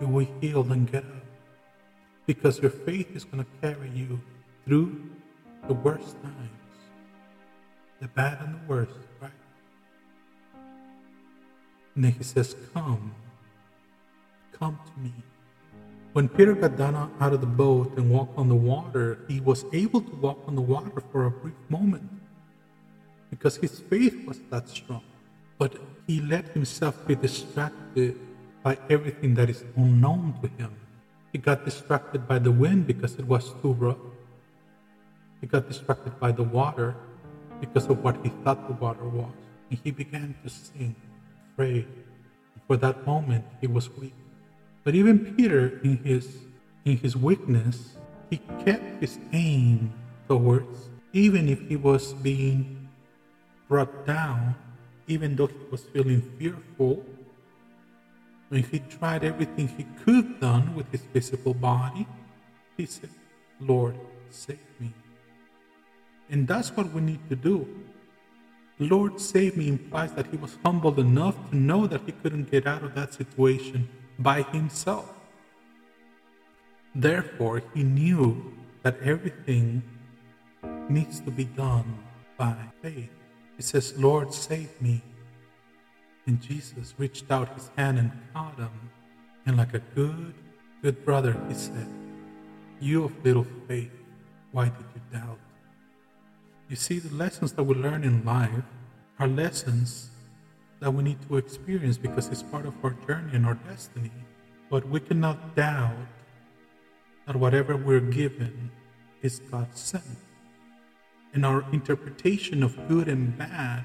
[0.00, 1.24] you will heal and get up.
[2.26, 4.20] Because your faith is going to carry you
[4.64, 5.10] through
[5.68, 6.74] the worst times,
[8.00, 9.30] the bad and the worst, right?
[11.94, 13.14] And then he says, Come
[14.58, 15.12] Come to me.
[16.12, 19.64] When Peter got down out of the boat and walked on the water, he was
[19.72, 22.08] able to walk on the water for a brief moment
[23.30, 25.02] because his faith was that strong.
[25.58, 25.74] But
[26.06, 28.16] he let himself be distracted
[28.64, 30.72] by everything that is unknown to him.
[31.32, 34.00] He got distracted by the wind because it was too rough.
[35.42, 36.96] He got distracted by the water
[37.60, 39.36] because of what he thought the water was.
[39.68, 40.96] And he began to sink,
[41.52, 41.86] afraid.
[42.66, 44.16] For that moment, he was weak.
[44.82, 46.38] But even Peter, in his,
[46.86, 47.96] in his weakness,
[48.30, 49.92] he kept his aim
[50.26, 52.88] towards, even if he was being
[53.68, 54.54] brought down,
[55.06, 57.04] even though he was feeling fearful,
[58.48, 62.06] when he tried everything he could done with his physical body,
[62.76, 63.10] he said,
[63.60, 63.96] Lord,
[64.30, 64.92] save me.
[66.30, 67.68] And that's what we need to do.
[68.78, 72.66] Lord save me implies that he was humble enough to know that he couldn't get
[72.66, 73.88] out of that situation
[74.18, 75.12] by himself.
[76.94, 79.82] Therefore, he knew that everything
[80.88, 81.98] needs to be done
[82.36, 83.10] by faith.
[83.56, 85.02] He says, Lord, save me.
[86.26, 88.90] And Jesus reached out his hand and caught him.
[89.46, 90.34] And like a good,
[90.82, 91.86] good brother, he said,
[92.80, 93.92] You of little faith,
[94.52, 95.38] why did you doubt?
[96.68, 98.64] You see, the lessons that we learn in life
[99.18, 100.10] are lessons
[100.80, 104.10] that we need to experience because it's part of our journey and our destiny.
[104.70, 105.94] But we cannot doubt
[107.26, 108.70] that whatever we're given
[109.22, 110.04] is God sent.
[111.34, 113.84] And our interpretation of good and bad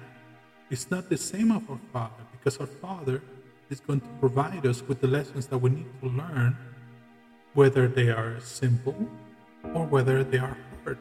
[0.70, 3.22] is not the same of our Father because our Father
[3.70, 6.58] is going to provide us with the lessons that we need to learn,
[7.54, 8.96] whether they are simple
[9.74, 10.98] or whether they are hard.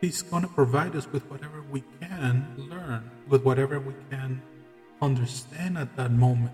[0.00, 4.42] He's going to provide us with whatever we can learn, with whatever we can
[5.02, 6.52] understand at that moment.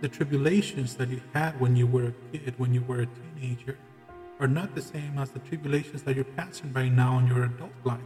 [0.00, 3.78] The tribulations that you had when you were a kid, when you were a teenager,
[4.38, 7.72] are not the same as the tribulations that you're passing by now in your adult
[7.84, 7.98] life.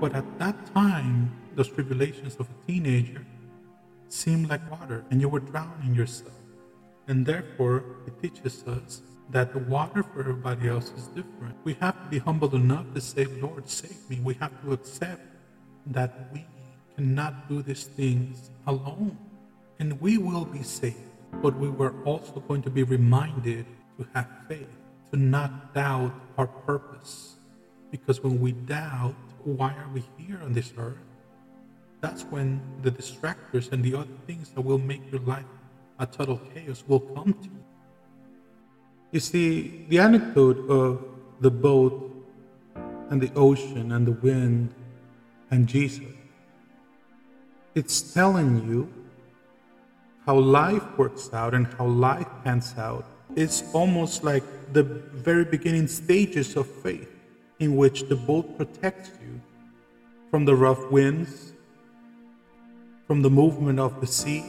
[0.00, 3.24] But at that time, those tribulations of a teenager
[4.08, 6.34] seemed like water and you were drowning yourself.
[7.08, 11.56] And therefore, it teaches us that the water for everybody else is different.
[11.64, 14.20] We have to be humble enough to say, Lord, save me.
[14.22, 15.22] We have to accept
[15.86, 16.44] that we
[16.94, 19.16] cannot do these things alone.
[19.78, 20.96] And we will be saved.
[21.42, 23.64] But we were also going to be reminded
[23.98, 24.68] to have faith,
[25.12, 27.36] to not doubt our purpose.
[27.90, 29.14] Because when we doubt,
[29.44, 30.98] why are we here on this earth?
[32.00, 35.44] That's when the distractors and the other things that will make your life
[35.98, 37.64] a total chaos will come to you.
[39.12, 41.04] You see, the anecdote of
[41.40, 42.10] the boat
[43.10, 44.74] and the ocean and the wind
[45.50, 46.06] and Jesus,
[47.74, 48.92] it's telling you
[50.26, 53.04] how life works out and how life pans out
[53.36, 57.08] it's almost like the very beginning stages of faith
[57.62, 59.40] in which the boat protects you
[60.32, 61.52] from the rough winds,
[63.06, 64.44] from the movement of the sea.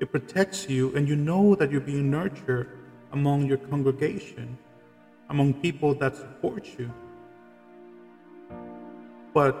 [0.00, 2.76] It protects you, and you know that you're being nurtured
[3.12, 4.58] among your congregation,
[5.30, 6.92] among people that support you.
[9.32, 9.54] But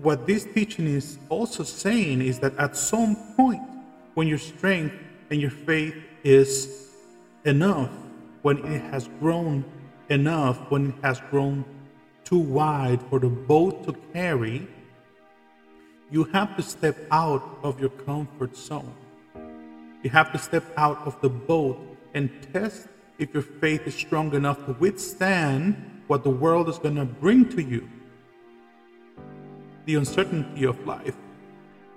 [0.00, 3.60] what this teaching is also saying is that at some point,
[4.14, 4.94] when your strength
[5.30, 6.88] and your faith is
[7.44, 7.90] enough,
[8.40, 9.62] when it has grown
[10.08, 11.64] enough, when it has grown
[12.24, 14.66] too wide for the boat to carry,
[16.10, 18.94] you have to step out of your comfort zone.
[20.02, 21.78] You have to step out of the boat
[22.12, 22.88] and test
[23.18, 27.48] if your faith is strong enough to withstand what the world is going to bring
[27.50, 27.88] to you
[29.86, 31.16] the uncertainty of life.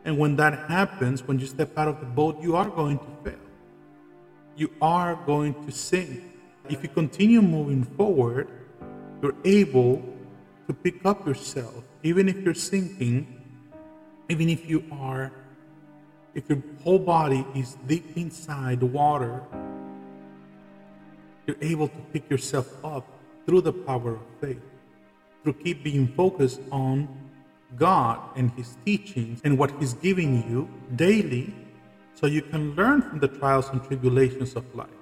[0.05, 3.05] And when that happens, when you step out of the boat, you are going to
[3.23, 3.39] fail
[4.57, 6.23] you are going to sink.
[6.69, 8.49] If you continue moving forward,
[9.21, 10.03] you're able
[10.67, 13.25] to pick up yourself, even if you're sinking,
[14.29, 15.31] even if you are,
[16.35, 19.41] if your whole body is deep inside the water,
[21.45, 23.07] you're able to pick yourself up
[23.45, 24.61] through the power of faith,
[25.43, 27.07] through keep being focused on
[27.77, 31.53] God and His teachings and what He's giving you daily
[32.13, 34.96] so you can learn from the trials and tribulations of life.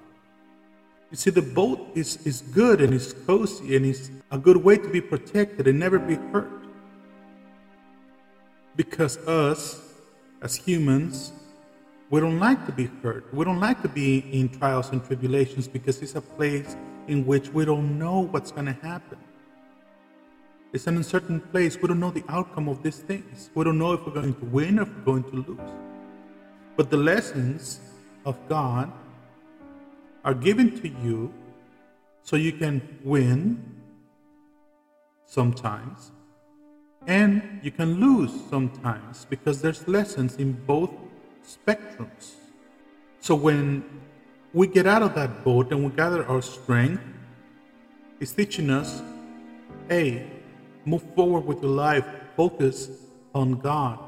[1.10, 4.76] You see, the boat is, is good and is cozy and is a good way
[4.76, 6.50] to be protected and never be hurt.
[8.74, 9.80] Because us,
[10.42, 11.32] as humans,
[12.10, 13.32] we don't like to be hurt.
[13.32, 16.76] We don't like to be in trials and tribulations because it's a place
[17.06, 19.18] in which we don't know what's going to happen.
[20.72, 21.80] It's an uncertain place.
[21.80, 23.50] We don't know the outcome of these things.
[23.54, 25.70] We don't know if we're going to win or if we're going to lose.
[26.76, 27.80] But the lessons
[28.24, 28.92] of God
[30.26, 31.32] are given to you
[32.22, 33.64] so you can win
[35.24, 36.10] sometimes
[37.06, 40.90] and you can lose sometimes because there's lessons in both
[41.46, 42.32] spectrums.
[43.20, 43.84] So when
[44.52, 47.02] we get out of that boat and we gather our strength,
[48.18, 49.02] it's teaching us
[49.88, 50.26] hey,
[50.84, 52.04] move forward with your life,
[52.36, 52.90] focus
[53.32, 54.00] on God,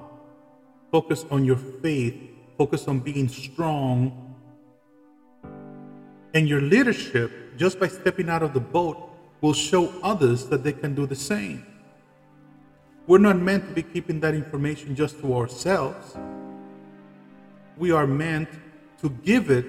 [0.91, 2.17] focus on your faith,
[2.57, 4.28] focus on being strong.
[6.35, 9.11] And your leadership, just by stepping out of the boat,
[9.41, 11.65] will show others that they can do the same.
[13.07, 16.17] We're not meant to be keeping that information just to ourselves.
[17.79, 18.49] We are meant
[19.01, 19.65] to give it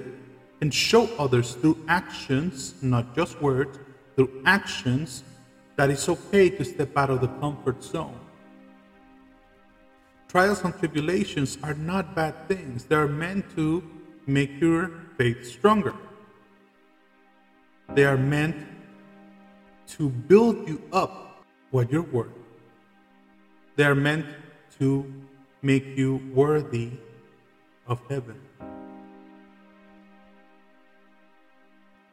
[0.62, 3.80] and show others through actions, not just words,
[4.16, 5.24] through actions,
[5.78, 8.20] that it's okay to step out of the comfort zone.
[10.28, 12.84] Trials and tribulations are not bad things.
[12.84, 13.82] They are meant to
[14.28, 15.96] make your faith stronger.
[17.96, 18.56] They are meant
[19.98, 22.32] to build you up what you're worth.
[23.76, 24.26] They are meant
[24.80, 25.12] to
[25.62, 26.92] make you worthy
[27.88, 28.40] of heaven.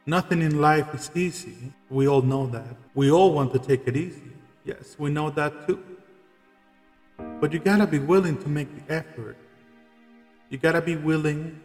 [0.06, 1.72] Nothing in life is easy.
[1.90, 2.76] We all know that.
[2.94, 4.32] We all want to take it easy.
[4.64, 5.82] Yes, we know that too.
[7.40, 9.36] But you gotta be willing to make the effort.
[10.48, 11.60] You gotta be willing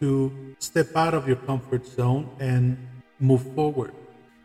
[0.00, 2.78] to step out of your comfort zone and
[3.24, 3.92] move forward.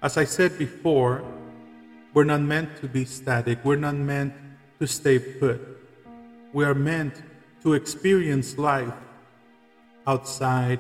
[0.01, 1.23] As I said before,
[2.13, 3.59] we're not meant to be static.
[3.63, 4.34] We're not meant
[4.80, 5.59] to stay put.
[6.53, 7.21] We are meant
[7.63, 8.93] to experience life
[10.07, 10.80] outside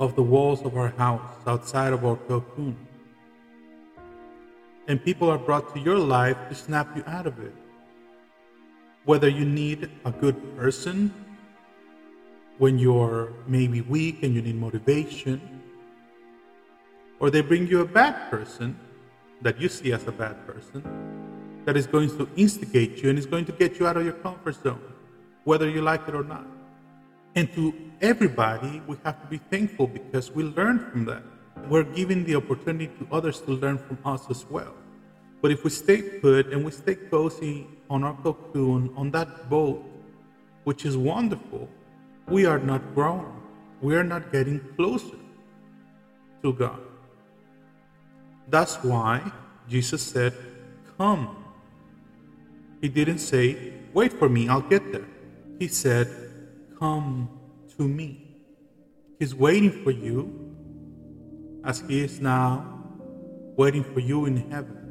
[0.00, 2.76] of the walls of our house, outside of our cocoon.
[4.88, 7.54] And people are brought to your life to snap you out of it.
[9.04, 11.12] Whether you need a good person
[12.58, 15.55] when you're maybe weak and you need motivation,
[17.18, 18.78] or they bring you a bad person
[19.42, 20.82] that you see as a bad person
[21.64, 24.14] that is going to instigate you and is going to get you out of your
[24.14, 24.80] comfort zone,
[25.44, 26.46] whether you like it or not.
[27.34, 31.22] And to everybody, we have to be thankful because we learn from that.
[31.68, 34.74] We're giving the opportunity to others to learn from us as well.
[35.42, 39.84] But if we stay put and we stay cozy on our cocoon, on that boat,
[40.64, 41.68] which is wonderful,
[42.28, 43.32] we are not growing.
[43.80, 45.18] We are not getting closer
[46.42, 46.80] to God.
[48.48, 49.32] That's why
[49.68, 50.34] Jesus said,
[50.98, 51.44] Come.
[52.80, 55.06] He didn't say, Wait for me, I'll get there.
[55.58, 56.08] He said,
[56.78, 57.28] Come
[57.76, 58.22] to me.
[59.18, 60.54] He's waiting for you
[61.64, 62.84] as He is now
[63.56, 64.82] waiting for you in heaven.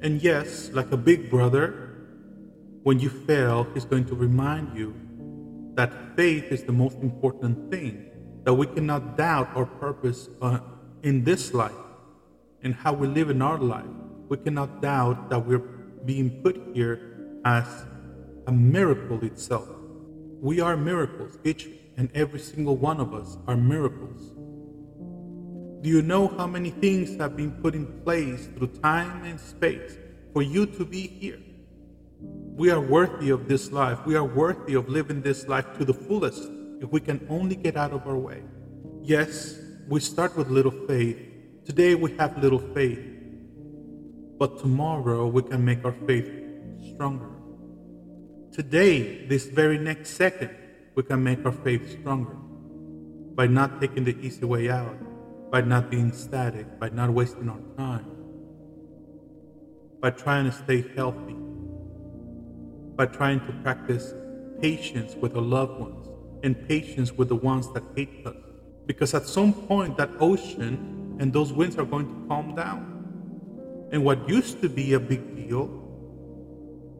[0.00, 1.90] And yes, like a big brother,
[2.84, 4.94] when you fail, He's going to remind you
[5.74, 8.06] that faith is the most important thing,
[8.44, 10.60] that we cannot doubt our purpose uh,
[11.02, 11.72] in this life
[12.64, 13.84] and how we live in our life.
[14.28, 15.58] We cannot doubt that we're
[16.04, 17.66] being put here as
[18.46, 19.68] a miracle itself.
[20.40, 21.38] We are miracles.
[21.44, 24.32] Each and every single one of us are miracles.
[25.82, 29.98] Do you know how many things have been put in place through time and space
[30.32, 31.38] for you to be here?
[32.56, 33.98] We are worthy of this life.
[34.06, 36.50] We are worthy of living this life to the fullest
[36.80, 38.42] if we can only get out of our way.
[39.02, 39.58] Yes,
[39.88, 41.18] we start with little faith.
[41.64, 43.00] Today we have little faith.
[44.38, 46.28] But tomorrow we can make our faith
[46.92, 47.30] stronger.
[48.52, 50.50] Today, this very next second,
[50.94, 52.36] we can make our faith stronger
[53.34, 54.96] by not taking the easy way out,
[55.50, 58.06] by not being static, by not wasting our time,
[60.00, 61.36] by trying to stay healthy,
[62.94, 64.12] by trying to practice
[64.60, 66.08] patience with our loved ones
[66.42, 68.36] and patience with the ones that hate us.
[68.86, 73.88] Because at some point, that ocean and those winds are going to calm down.
[73.92, 75.68] And what used to be a big deal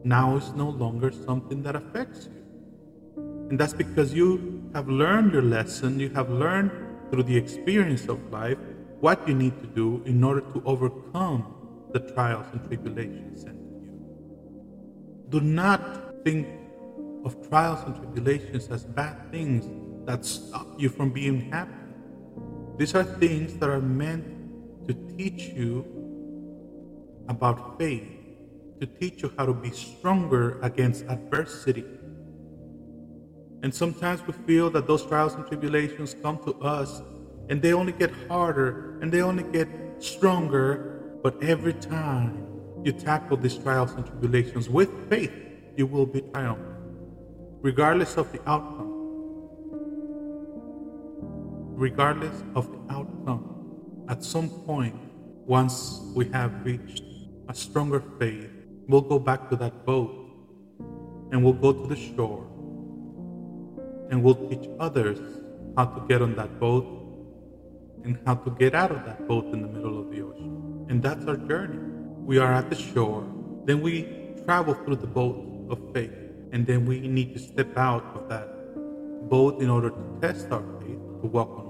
[0.03, 2.45] now is no longer something that affects you.
[3.49, 6.71] And that's because you have learned your lesson, you have learned
[7.11, 8.57] through the experience of life
[8.99, 11.53] what you need to do in order to overcome
[11.91, 13.99] the trials and tribulations sent to you.
[15.29, 16.47] Do not think
[17.23, 19.65] of trials and tribulations as bad things
[20.05, 21.84] that stop you from being happy.
[22.77, 24.25] These are things that are meant
[24.87, 25.85] to teach you
[27.27, 28.15] about faith
[28.79, 31.85] to teach you how to be stronger against adversity.
[33.63, 37.01] And sometimes we feel that those trials and tribulations come to us
[37.49, 39.67] and they only get harder and they only get
[39.99, 41.19] stronger.
[41.23, 42.45] But every time
[42.83, 45.31] you tackle these trials and tribulations with faith,
[45.75, 46.75] you will be triumphant,
[47.61, 48.84] regardless of the outcome.
[51.75, 54.95] Regardless of the outcome, at some point,
[55.45, 57.03] once we have reached
[57.47, 58.49] a stronger faith,
[58.87, 60.13] We'll go back to that boat
[61.31, 62.45] and we'll go to the shore
[64.11, 65.17] and we'll teach others
[65.75, 66.85] how to get on that boat
[68.03, 70.85] and how to get out of that boat in the middle of the ocean.
[70.87, 71.79] And that's our journey.
[72.19, 73.27] We are at the shore,
[73.65, 76.13] then we travel through the boat of faith,
[76.51, 78.47] and then we need to step out of that
[79.29, 81.64] boat in order to test our faith, to walk on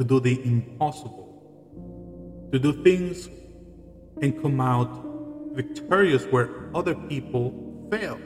[0.00, 1.28] to do the impossible,
[2.50, 3.28] to do things
[4.22, 4.88] and come out
[5.52, 7.52] victorious where other people
[7.90, 8.18] fail.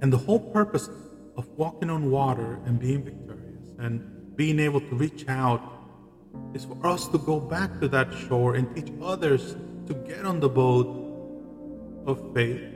[0.00, 0.88] And the whole purpose
[1.36, 5.60] of walking on water and being victorious and being able to reach out
[6.54, 9.56] is for us to go back to that shore and teach others
[9.86, 10.88] to get on the boat
[12.06, 12.72] of faith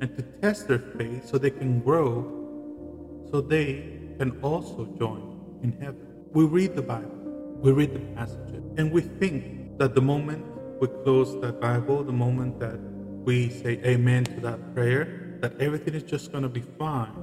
[0.00, 5.72] and to test their faith so they can grow, so they can also join in
[5.72, 6.03] heaven.
[6.34, 7.16] We read the Bible,
[7.60, 10.44] we read the passages, and we think that the moment
[10.80, 12.78] we close that Bible, the moment that
[13.24, 17.14] we say amen to that prayer, that everything is just going to be fine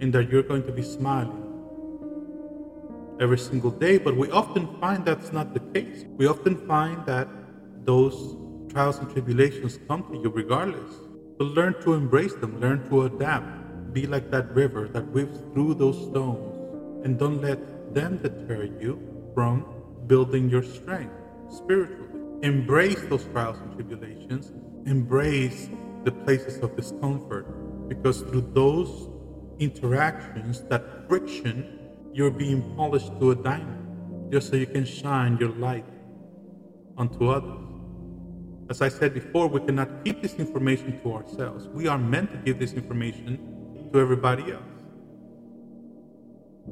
[0.00, 1.44] and that you're going to be smiling
[3.20, 3.98] every single day.
[3.98, 6.04] But we often find that's not the case.
[6.16, 7.26] We often find that
[7.84, 8.36] those
[8.70, 10.92] trials and tribulations come to you regardless.
[11.38, 13.92] But learn to embrace them, learn to adapt.
[13.92, 16.47] Be like that river that weaves through those stones,
[17.04, 19.00] and don't let them deter you
[19.34, 19.64] from
[20.06, 21.14] building your strength
[21.50, 22.04] spiritually.
[22.42, 24.52] Embrace those trials and tribulations,
[24.86, 25.68] embrace
[26.04, 29.08] the places of discomfort, because through those
[29.58, 31.78] interactions, that friction,
[32.12, 35.84] you're being polished to a diamond, just so you can shine your light
[36.96, 37.64] onto others.
[38.70, 41.66] As I said before, we cannot keep this information to ourselves.
[41.68, 44.77] We are meant to give this information to everybody else.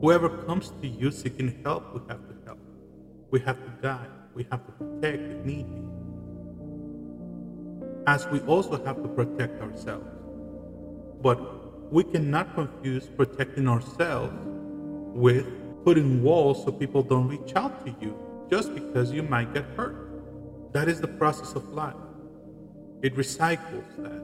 [0.00, 2.58] Whoever comes to you seeking help, we have to help.
[3.30, 4.10] We have to guide.
[4.34, 5.82] We have to protect if need be.
[8.06, 10.06] As we also have to protect ourselves.
[11.22, 14.34] But we cannot confuse protecting ourselves
[15.14, 15.46] with
[15.84, 18.14] putting walls so people don't reach out to you
[18.50, 20.72] just because you might get hurt.
[20.72, 21.94] That is the process of life.
[23.02, 24.22] It recycles that.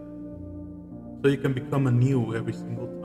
[1.22, 3.01] So you can become anew every single time.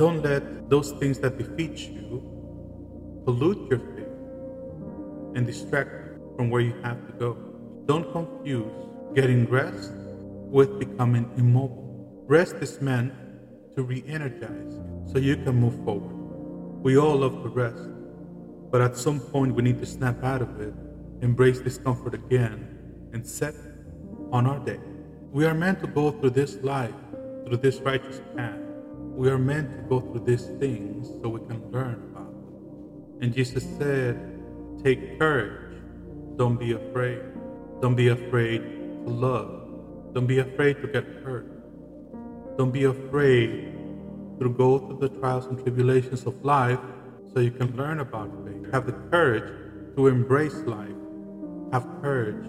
[0.00, 2.22] Don't let those things that defeat you
[3.26, 7.36] pollute your faith and distract you from where you have to go.
[7.84, 8.72] Don't confuse
[9.14, 9.92] getting rest
[10.56, 12.24] with becoming immobile.
[12.26, 13.12] Rest is meant
[13.74, 16.16] to re energize so you can move forward.
[16.82, 17.84] We all love to rest,
[18.70, 20.72] but at some point we need to snap out of it,
[21.20, 22.78] embrace discomfort again,
[23.12, 23.54] and set
[24.32, 24.80] on our day.
[25.30, 26.94] We are meant to go through this life,
[27.44, 28.69] through this righteous path.
[29.20, 33.18] We are meant to go through these things so we can learn about them.
[33.20, 34.16] And Jesus said,
[34.82, 35.76] Take courage.
[36.38, 37.20] Don't be afraid.
[37.82, 38.62] Don't be afraid
[39.04, 40.14] to love.
[40.14, 41.44] Don't be afraid to get hurt.
[42.56, 43.76] Don't be afraid
[44.40, 46.80] to go through the trials and tribulations of life
[47.34, 48.72] so you can learn about faith.
[48.72, 49.52] Have the courage
[49.96, 50.96] to embrace life.
[51.74, 52.46] Have courage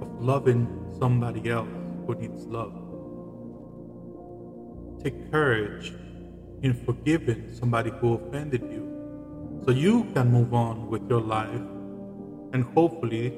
[0.00, 0.68] of loving
[1.00, 1.66] somebody else
[2.06, 2.78] who needs love.
[5.02, 5.92] Take courage
[6.62, 11.66] in forgiving somebody who offended you so you can move on with your life
[12.52, 13.36] and hopefully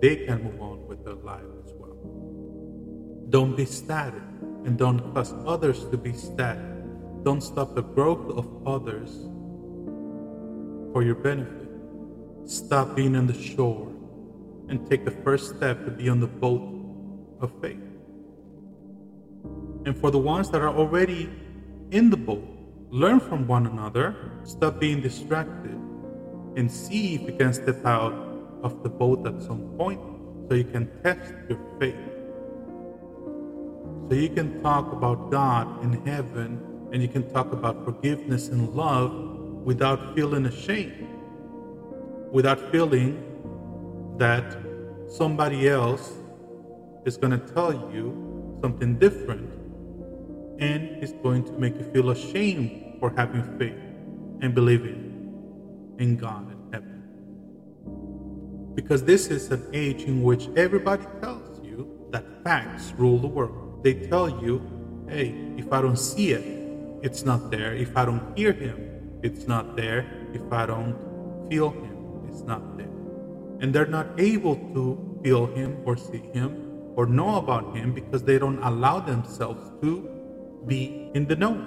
[0.00, 1.96] they can move on with their life as well.
[3.30, 4.22] Don't be static
[4.64, 6.64] and don't cause others to be static.
[7.22, 9.10] Don't stop the growth of others
[10.92, 11.68] for your benefit.
[12.46, 13.88] Stop being on the shore
[14.68, 16.62] and take the first step to be on the boat
[17.40, 17.78] of faith.
[19.84, 21.30] And for the ones that are already
[21.90, 22.46] in the boat,
[22.90, 24.14] learn from one another,
[24.44, 25.78] stop being distracted,
[26.56, 28.12] and see if you can step out
[28.62, 30.00] of the boat at some point
[30.48, 31.94] so you can test your faith.
[34.08, 36.60] So you can talk about God in heaven
[36.92, 39.12] and you can talk about forgiveness and love
[39.64, 41.08] without feeling ashamed,
[42.32, 43.22] without feeling
[44.18, 44.56] that
[45.08, 46.12] somebody else
[47.04, 49.59] is going to tell you something different
[50.60, 53.80] and is going to make you feel ashamed for having faith
[54.42, 57.02] and believing in God and heaven.
[58.74, 63.82] Because this is an age in which everybody tells you that facts rule the world.
[63.82, 64.60] They tell you,
[65.08, 66.44] hey, if I don't see it,
[67.02, 67.74] it's not there.
[67.74, 70.06] If I don't hear him, it's not there.
[70.34, 70.96] If I don't
[71.50, 72.86] feel him, it's not there.
[73.60, 78.22] And they're not able to feel him or see him or know about him because
[78.22, 80.19] they don't allow themselves to
[80.66, 81.66] be in the know.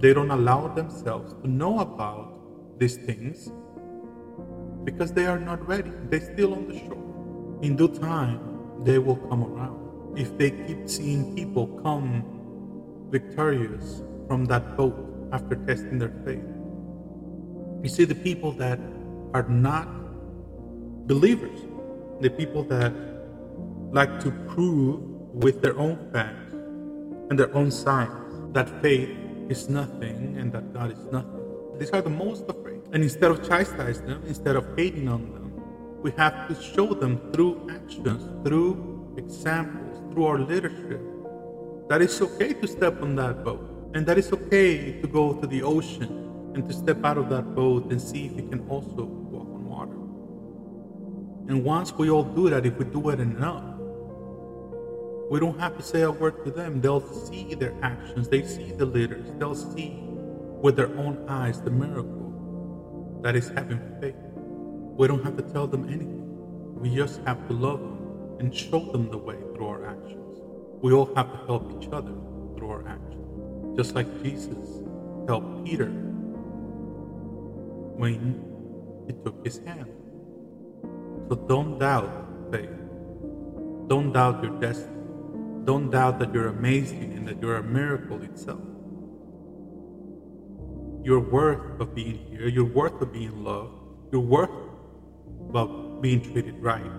[0.00, 3.50] They don't allow themselves to know about these things
[4.84, 5.92] because they are not ready.
[6.10, 7.60] They're still on the shore.
[7.62, 8.40] In due time,
[8.82, 10.18] they will come around.
[10.18, 12.24] If they keep seeing people come
[13.10, 14.96] victorious from that boat
[15.32, 16.44] after testing their faith,
[17.82, 18.80] you see the people that
[19.34, 19.86] are not
[21.06, 21.60] believers,
[22.20, 22.92] the people that
[23.92, 25.00] like to prove
[25.32, 26.52] with their own facts
[27.30, 28.21] and their own signs
[28.52, 29.10] that faith
[29.48, 31.40] is nothing and that God is nothing.
[31.78, 32.80] These are the most afraid.
[32.92, 35.52] And instead of chastise them, instead of hating on them,
[36.02, 41.00] we have to show them through actions, through examples, through our leadership,
[41.88, 43.68] that it's okay to step on that boat.
[43.94, 47.54] And that it's okay to go to the ocean and to step out of that
[47.54, 49.92] boat and see if you can also walk on water.
[51.48, 53.64] And once we all do that, if we do it enough,
[55.32, 56.82] We don't have to say a word to them.
[56.82, 59.96] They'll see their actions, they see the leaders, they'll see
[60.60, 64.14] with their own eyes the miracle that is having faith.
[64.36, 66.20] We don't have to tell them anything.
[66.78, 70.42] We just have to love them and show them the way through our actions.
[70.82, 72.12] We all have to help each other
[72.58, 73.74] through our actions.
[73.74, 74.82] Just like Jesus
[75.26, 75.88] helped Peter
[77.96, 78.44] when
[79.06, 79.88] he took his hand.
[81.30, 82.68] So don't doubt faith.
[83.88, 85.01] Don't doubt your destiny.
[85.64, 88.60] Don't doubt that you're amazing and that you're a miracle itself.
[91.04, 92.48] You're worth of being here.
[92.48, 93.74] You're worth of being loved.
[94.12, 94.50] You're worth
[95.54, 96.90] of being treated right.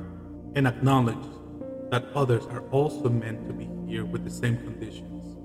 [0.56, 1.26] And acknowledge
[1.92, 5.38] that others are also meant to be here with the same conditions.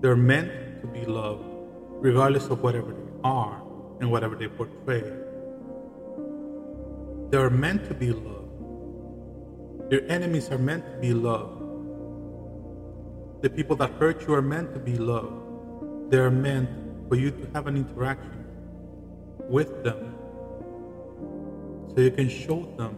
[0.00, 1.44] They're meant to be loved
[2.00, 3.62] regardless of whatever they are
[4.00, 5.02] and whatever they portray.
[7.30, 9.92] They are meant to be loved.
[9.92, 11.55] Your enemies are meant to be loved.
[13.42, 16.10] The people that hurt you are meant to be loved.
[16.10, 16.68] They are meant
[17.08, 18.44] for you to have an interaction
[19.48, 20.14] with them
[21.94, 22.94] so you can show them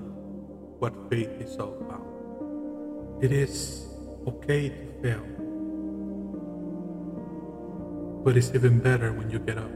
[0.79, 2.07] what faith is all about.
[3.23, 3.87] It is
[4.27, 5.25] okay to fail,
[8.25, 9.71] but it's even better when you get up.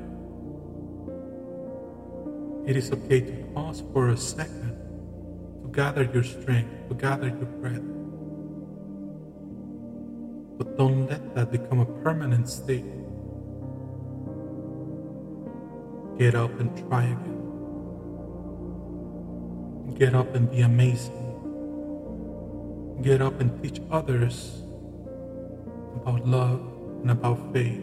[2.66, 4.76] It is okay to pause for a second
[5.62, 8.01] to gather your strength, to gather your breath.
[10.62, 12.86] But don't let that become a permanent state.
[16.16, 17.42] Get up and try again.
[19.98, 21.18] Get up and be amazing.
[23.02, 24.62] Get up and teach others
[25.96, 26.60] about love
[27.02, 27.82] and about faith.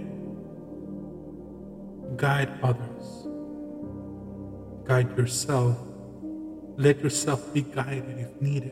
[2.15, 3.27] Guide others.
[4.86, 5.77] Guide yourself.
[6.77, 8.71] Let yourself be guided if needed.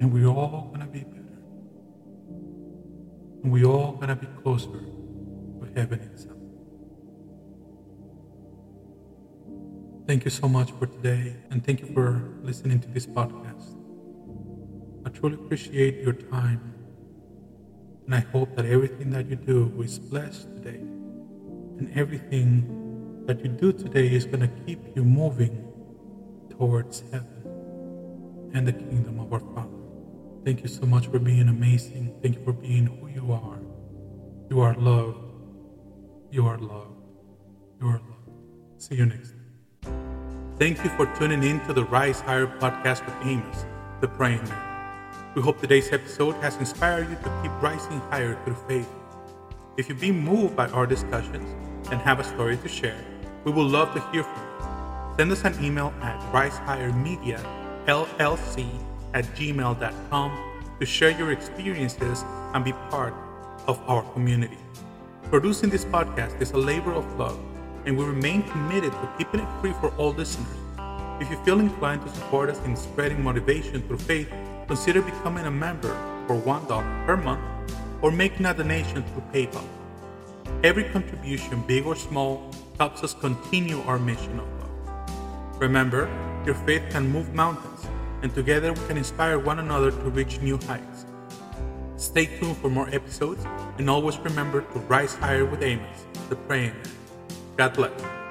[0.00, 1.21] And we're all going to be better.
[3.44, 6.38] We're all to be closer to heaven itself.
[10.06, 13.76] Thank you so much for today, and thank you for listening to this podcast.
[15.04, 16.74] I truly appreciate your time,
[18.06, 20.78] and I hope that everything that you do is blessed today,
[21.78, 25.66] and everything that you do today is to keep you moving
[26.50, 29.81] towards heaven and the kingdom of our Father.
[30.44, 32.18] Thank you so much for being amazing.
[32.20, 33.60] Thank you for being who you are.
[34.50, 35.18] You are loved.
[36.32, 37.00] You are loved.
[37.80, 38.82] You are loved.
[38.82, 39.30] See you next
[39.82, 40.56] time.
[40.58, 43.64] Thank you for tuning in to the Rise Higher podcast with Amos,
[44.00, 45.12] the praying man.
[45.36, 48.88] We hope today's episode has inspired you to keep rising higher through faith.
[49.76, 51.48] If you've been moved by our discussions
[51.92, 53.04] and have a story to share,
[53.44, 55.16] we would love to hear from you.
[55.18, 57.40] Send us an email at risehighermedia,
[57.86, 58.66] LLC
[59.14, 63.14] at gmail.com to share your experiences and be part
[63.66, 64.58] of our community.
[65.30, 67.38] Producing this podcast is a labor of love
[67.86, 70.56] and we remain committed to keeping it free for all listeners.
[71.20, 74.32] If you feel inclined to support us in spreading motivation through faith,
[74.66, 75.94] consider becoming a member
[76.26, 77.40] for $1 per month
[78.02, 79.64] or making a donation through PayPal.
[80.64, 85.60] Every contribution, big or small, helps us continue our mission of love.
[85.60, 86.08] Remember,
[86.44, 87.86] your faith can move mountains,
[88.22, 91.06] and together we can inspire one another to reach new heights.
[91.96, 93.44] Stay tuned for more episodes,
[93.78, 96.90] and always remember to rise higher with Amos, the praying man.
[97.56, 98.21] God bless.